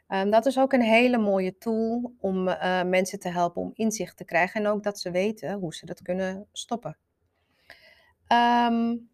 Um, 0.08 0.30
dat 0.30 0.46
is 0.46 0.58
ook 0.58 0.72
een 0.72 0.82
hele 0.82 1.18
mooie 1.18 1.58
tool 1.58 2.14
om 2.20 2.48
uh, 2.48 2.82
mensen 2.82 3.18
te 3.18 3.28
helpen 3.28 3.62
om 3.62 3.70
inzicht 3.74 4.16
te 4.16 4.24
krijgen 4.24 4.60
en 4.60 4.70
ook 4.70 4.82
dat 4.82 5.00
ze 5.00 5.10
weten 5.10 5.52
hoe 5.52 5.74
ze 5.74 5.86
dat 5.86 6.02
kunnen 6.02 6.46
stoppen. 6.52 6.96
Um, 8.68 9.08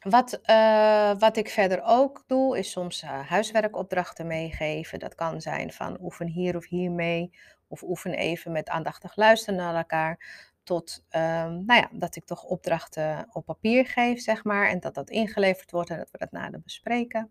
wat, 0.00 0.40
uh, 0.50 1.12
wat 1.18 1.36
ik 1.36 1.48
verder 1.48 1.82
ook 1.82 2.24
doe, 2.26 2.58
is 2.58 2.70
soms 2.70 3.02
uh, 3.02 3.28
huiswerkopdrachten 3.28 4.26
meegeven. 4.26 4.98
Dat 4.98 5.14
kan 5.14 5.40
zijn 5.40 5.72
van 5.72 5.98
oefen 6.00 6.26
hier 6.26 6.56
of 6.56 6.68
hiermee, 6.68 7.30
of 7.68 7.82
oefen 7.82 8.14
even 8.14 8.52
met 8.52 8.68
aandachtig 8.68 9.16
luisteren 9.16 9.58
naar 9.58 9.74
elkaar. 9.74 10.46
Tot 10.62 11.04
um, 11.10 11.64
nou 11.64 11.80
ja, 11.80 11.88
dat 11.92 12.16
ik 12.16 12.24
toch 12.24 12.44
opdrachten 12.44 13.28
op 13.32 13.44
papier 13.44 13.86
geef, 13.86 14.20
zeg 14.20 14.44
maar, 14.44 14.68
en 14.68 14.80
dat 14.80 14.94
dat 14.94 15.10
ingeleverd 15.10 15.70
wordt 15.70 15.90
en 15.90 15.96
dat 15.96 16.10
we 16.10 16.18
dat 16.18 16.32
nader 16.32 16.60
bespreken. 16.60 17.30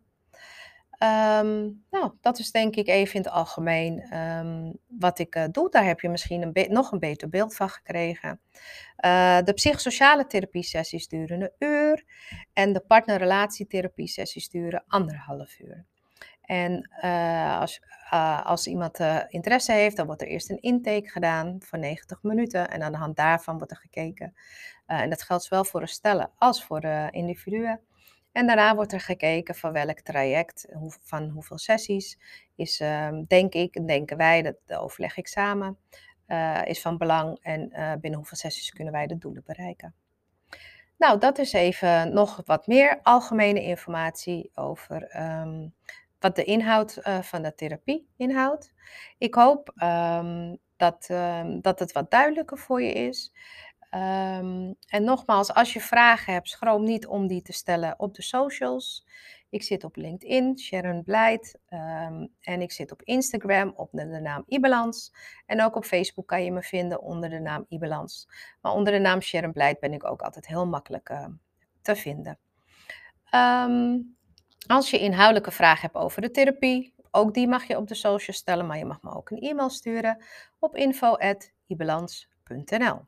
Um, 1.04 1.84
nou, 1.90 2.12
dat 2.22 2.40
is 2.40 2.52
denk 2.52 2.76
ik 2.76 2.88
even 2.88 3.16
in 3.16 3.22
het 3.22 3.32
algemeen 3.32 4.18
um, 4.18 4.78
wat 4.88 5.20
ik 5.20 5.36
uh, 5.36 5.44
doe. 5.52 5.70
Daar 5.70 5.86
heb 5.86 6.00
je 6.00 6.10
misschien 6.10 6.42
een 6.42 6.72
nog 6.74 6.92
een 6.92 7.00
beter 7.00 7.30
beeld 7.30 7.56
van 7.56 7.70
gekregen. 7.70 8.40
Uh, 9.06 9.38
de 9.44 9.54
psychosociale 9.54 10.28
therapie-sessies 10.28 11.08
duren 11.08 11.42
een 11.42 11.68
uur 11.68 12.04
en 12.54 12.74
de 12.74 12.80
partnerrelatietherapie-sessies 12.80 14.50
duren 14.50 14.84
anderhalf 14.88 15.60
uur. 15.60 15.86
En 16.42 16.90
uh, 17.04 17.60
als, 17.60 17.82
als 18.44 18.68
iemand 18.68 19.00
interesse 19.28 19.72
heeft, 19.72 19.96
dan 19.96 20.06
wordt 20.06 20.22
er 20.22 20.28
eerst 20.28 20.50
een 20.50 20.62
intake 20.62 21.10
gedaan 21.10 21.56
van 21.60 21.80
90 21.80 22.24
minuten 22.24 22.70
en 22.70 22.84
aan 22.84 22.92
de 22.92 22.98
hand 22.98 23.16
daarvan 23.16 23.58
wordt 23.58 23.72
er 23.72 23.78
gekeken. 23.78 24.34
en 24.86 25.10
dat 25.10 25.22
geldt 25.22 25.44
zowel 25.44 25.66
voor 25.66 25.80
de 25.80 25.88
stellen 25.88 26.32
als 26.38 26.64
voor 26.64 26.80
de 26.80 27.08
individuen. 27.12 27.80
En 28.38 28.48
daarna 28.48 28.76
wordt 28.76 28.94
er 28.94 29.00
gekeken 29.00 29.56
van 29.56 29.72
welk 29.72 30.00
traject, 30.00 30.68
van 31.04 31.30
hoeveel 31.30 31.58
sessies, 31.58 32.20
is, 32.56 32.80
ehm, 32.80 33.24
denk 33.28 33.54
ik, 33.54 33.76
en 33.76 33.86
denken 33.86 34.18
wij, 34.18 34.42
dat 34.42 34.80
overleg 34.80 35.18
ik 35.18 35.28
samen, 35.28 35.78
uh, 36.28 36.62
is 36.66 36.82
van 36.82 36.98
belang 36.98 37.40
en 37.42 37.70
uh, 37.74 37.92
binnen 38.02 38.20
hoeveel 38.20 38.38
sessies 38.38 38.70
kunnen 38.70 38.94
wij 38.94 39.08
de 39.08 39.18
doelen 39.18 39.44
bereiken. 39.46 39.94
Nou, 40.98 41.20
dat 41.20 41.38
is 41.38 41.54
even 41.54 42.14
nog 42.14 42.42
wat 42.46 42.68
meer 42.68 43.00
algemene 43.04 43.62
informatie 43.62 44.52
over 44.54 45.22
um, 45.22 45.74
wat 46.20 46.36
de 46.36 46.44
inhoud 46.44 46.98
uh, 46.98 47.22
van 47.22 47.42
de 47.42 47.56
therapie 47.56 48.08
inhoudt. 48.18 48.74
Ik 49.18 49.34
hoop 49.34 49.72
um, 49.84 50.58
dat, 50.76 51.08
dat 51.62 51.80
het 51.80 51.92
wat 51.92 52.12
duidelijker 52.12 52.58
voor 52.58 52.82
je 52.82 52.94
is. 52.94 53.34
Um, 53.92 54.76
en 54.88 55.04
nogmaals, 55.04 55.54
als 55.54 55.74
je 55.74 55.82
vragen 55.82 56.34
hebt, 56.34 56.50
schroom 56.50 56.84
niet 56.84 57.08
om 57.08 57.28
die 57.28 57.42
te 57.42 57.54
stellen 57.54 57.96
op 57.98 58.16
de 58.16 58.22
socials. 58.22 59.06
Ik 59.50 59.64
zit 59.64 59.84
op 59.84 59.96
LinkedIn, 59.96 60.60
Sharon 60.60 61.04
Blijt. 61.04 61.60
Um, 61.70 62.30
en 62.42 62.62
ik 62.62 62.72
zit 62.72 62.92
op 62.92 63.02
Instagram 63.02 63.74
onder 63.76 64.10
de 64.10 64.20
naam 64.20 64.44
Ibalans. 64.48 65.14
En 65.46 65.64
ook 65.64 65.76
op 65.76 65.86
Facebook 65.86 66.28
kan 66.28 66.44
je 66.44 66.52
me 66.52 66.62
vinden 66.62 67.02
onder 67.02 67.30
de 67.30 67.40
naam 67.40 67.66
Ibalans. 67.68 68.30
Maar 68.62 68.72
onder 68.72 68.94
de 68.94 69.00
naam 69.00 69.22
Sharon 69.22 69.52
Blijt 69.52 69.80
ben 69.80 69.94
ik 69.94 70.06
ook 70.06 70.22
altijd 70.22 70.48
heel 70.48 70.68
makkelijk 70.68 71.10
uh, 71.10 71.26
te 71.82 71.96
vinden. 71.96 72.40
Als 74.68 74.90
je 74.90 75.00
inhoudelijke 75.00 75.52
vragen 75.52 75.82
hebt 75.82 75.96
over 75.96 76.22
de 76.22 76.32
therapie, 76.32 76.94
ook 77.12 77.34
die 77.34 77.48
mag 77.48 77.64
je 77.64 77.78
op 77.78 77.88
de 77.88 77.96
socials 77.96 78.38
stellen. 78.38 78.68
Maar 78.68 78.78
je 78.78 78.86
mag 78.86 79.02
me 79.02 79.16
ook 79.16 79.30
een 79.30 79.40
e-mail 79.40 79.70
sturen 79.70 80.24
op 80.60 80.76
info.ibalans.nl. 80.76 83.02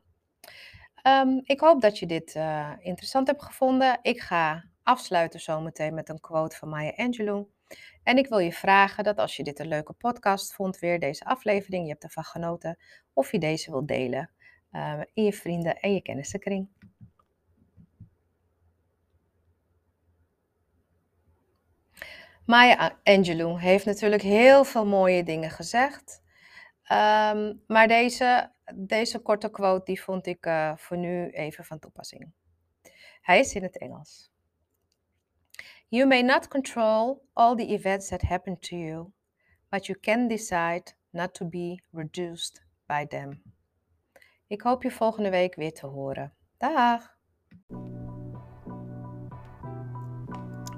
Um, 1.06 1.40
ik 1.44 1.60
hoop 1.60 1.80
dat 1.80 1.98
je 1.98 2.06
dit 2.06 2.34
uh, 2.34 2.70
interessant 2.78 3.26
hebt 3.26 3.42
gevonden. 3.42 3.98
Ik 4.02 4.20
ga 4.20 4.64
afsluiten 4.82 5.40
zometeen 5.40 5.94
met 5.94 6.08
een 6.08 6.20
quote 6.20 6.56
van 6.56 6.68
Maya 6.68 6.92
Angelou. 6.96 7.46
En 8.02 8.16
ik 8.16 8.28
wil 8.28 8.38
je 8.38 8.52
vragen 8.52 9.04
dat 9.04 9.18
als 9.18 9.36
je 9.36 9.42
dit 9.42 9.58
een 9.58 9.68
leuke 9.68 9.92
podcast 9.92 10.54
vond, 10.54 10.78
weer 10.78 11.00
deze 11.00 11.24
aflevering, 11.24 11.84
je 11.84 11.90
hebt 11.90 12.04
ervan 12.04 12.24
genoten, 12.24 12.78
of 13.12 13.32
je 13.32 13.38
deze 13.38 13.70
wilt 13.70 13.88
delen 13.88 14.30
uh, 14.72 15.00
in 15.12 15.24
je 15.24 15.32
vrienden 15.32 15.80
en 15.80 15.94
je 15.94 16.02
kennissenkring. 16.02 16.68
Maya 22.46 22.98
Angelou 23.02 23.60
heeft 23.60 23.84
natuurlijk 23.84 24.22
heel 24.22 24.64
veel 24.64 24.86
mooie 24.86 25.22
dingen 25.22 25.50
gezegd. 25.50 26.22
Um, 26.92 27.62
maar 27.66 27.88
deze 27.88 28.52
deze 28.74 29.18
korte 29.18 29.50
quote 29.50 29.84
die 29.84 30.02
vond 30.02 30.26
ik 30.26 30.46
uh, 30.46 30.76
voor 30.76 30.96
nu 30.96 31.30
even 31.30 31.64
van 31.64 31.78
toepassing. 31.78 32.32
Hij 33.20 33.38
is 33.38 33.54
in 33.54 33.62
het 33.62 33.78
Engels. 33.78 34.30
You 35.88 36.06
may 36.06 36.22
not 36.22 36.48
control 36.48 37.22
all 37.32 37.56
the 37.56 37.66
events 37.66 38.08
that 38.08 38.22
happen 38.22 38.58
to 38.58 38.76
you, 38.76 39.12
but 39.68 39.86
you 39.86 39.98
can 40.00 40.28
decide 40.28 40.82
not 41.10 41.34
to 41.34 41.46
be 41.46 41.82
reduced 41.92 42.64
by 42.86 43.06
them. 43.06 43.42
Ik 44.46 44.62
hoop 44.62 44.82
je 44.82 44.90
volgende 44.90 45.30
week 45.30 45.54
weer 45.54 45.72
te 45.72 45.86
horen. 45.86 46.34
Dag! 46.58 47.18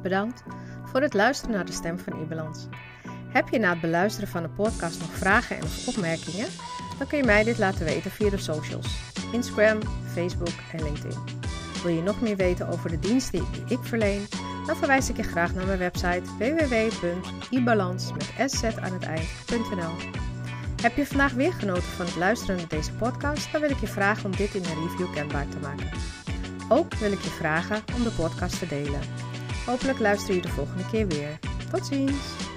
Bedankt 0.03 0.43
voor 0.85 1.01
het 1.01 1.15
luisteren 1.15 1.55
naar 1.55 1.65
de 1.65 1.73
stem 1.73 1.99
van 1.99 2.21
Ibalans. 2.21 2.69
Heb 3.33 3.49
je 3.49 3.59
na 3.59 3.71
het 3.71 3.81
beluisteren 3.81 4.29
van 4.29 4.43
de 4.43 4.49
podcast 4.49 5.01
nog 5.01 5.11
vragen 5.11 5.57
en 5.57 5.65
opmerkingen? 5.87 6.47
dan 6.99 7.07
kun 7.11 7.19
je 7.19 7.25
mij 7.25 7.45
dit 7.45 7.59
laten 7.59 7.85
weten 7.85 8.11
via 8.11 8.31
de 8.31 8.39
socials: 8.39 8.87
Instagram, 9.33 9.79
Facebook 10.13 10.55
en 10.73 10.83
LinkedIn. 10.83 11.19
Wil 11.83 11.95
je 11.95 12.03
nog 12.03 12.21
meer 12.21 12.37
weten 12.37 12.69
over 12.69 12.91
de 12.91 12.99
diensten 12.99 13.47
die 13.53 13.79
ik 13.79 13.85
verleen? 13.85 14.27
Dan 14.67 14.77
verwijs 14.77 15.09
ik 15.09 15.17
je 15.17 15.23
graag 15.23 15.55
naar 15.55 15.67
mijn 15.67 15.79
website 15.79 16.23
www.ibalans. 16.39 18.11
Heb 20.83 20.97
je 20.97 21.07
vandaag 21.07 21.33
weer 21.33 21.53
genoten 21.53 21.83
van 21.83 22.07
het 22.07 22.17
luisteren 22.17 22.57
naar 22.57 22.69
deze 22.69 22.93
podcast? 22.93 23.53
Dan 23.53 23.61
wil 23.61 23.71
ik 23.71 23.81
je 23.81 23.87
vragen 23.87 24.25
om 24.25 24.37
dit 24.37 24.55
in 24.55 24.65
een 24.65 24.89
review 24.89 25.13
kenbaar 25.15 25.49
te 25.49 25.59
maken. 25.59 25.91
Ook 26.69 26.95
wil 26.95 27.13
ik 27.13 27.21
je 27.21 27.31
vragen 27.31 27.83
om 27.97 28.03
de 28.03 28.11
podcast 28.11 28.59
te 28.59 28.67
delen. 28.67 29.01
Hopelijk 29.67 29.99
luister 29.99 30.35
je 30.35 30.41
de 30.43 30.49
volgende 30.49 30.87
keer 30.91 31.07
weer. 31.07 31.39
Tot 31.71 31.87
ziens! 31.87 32.52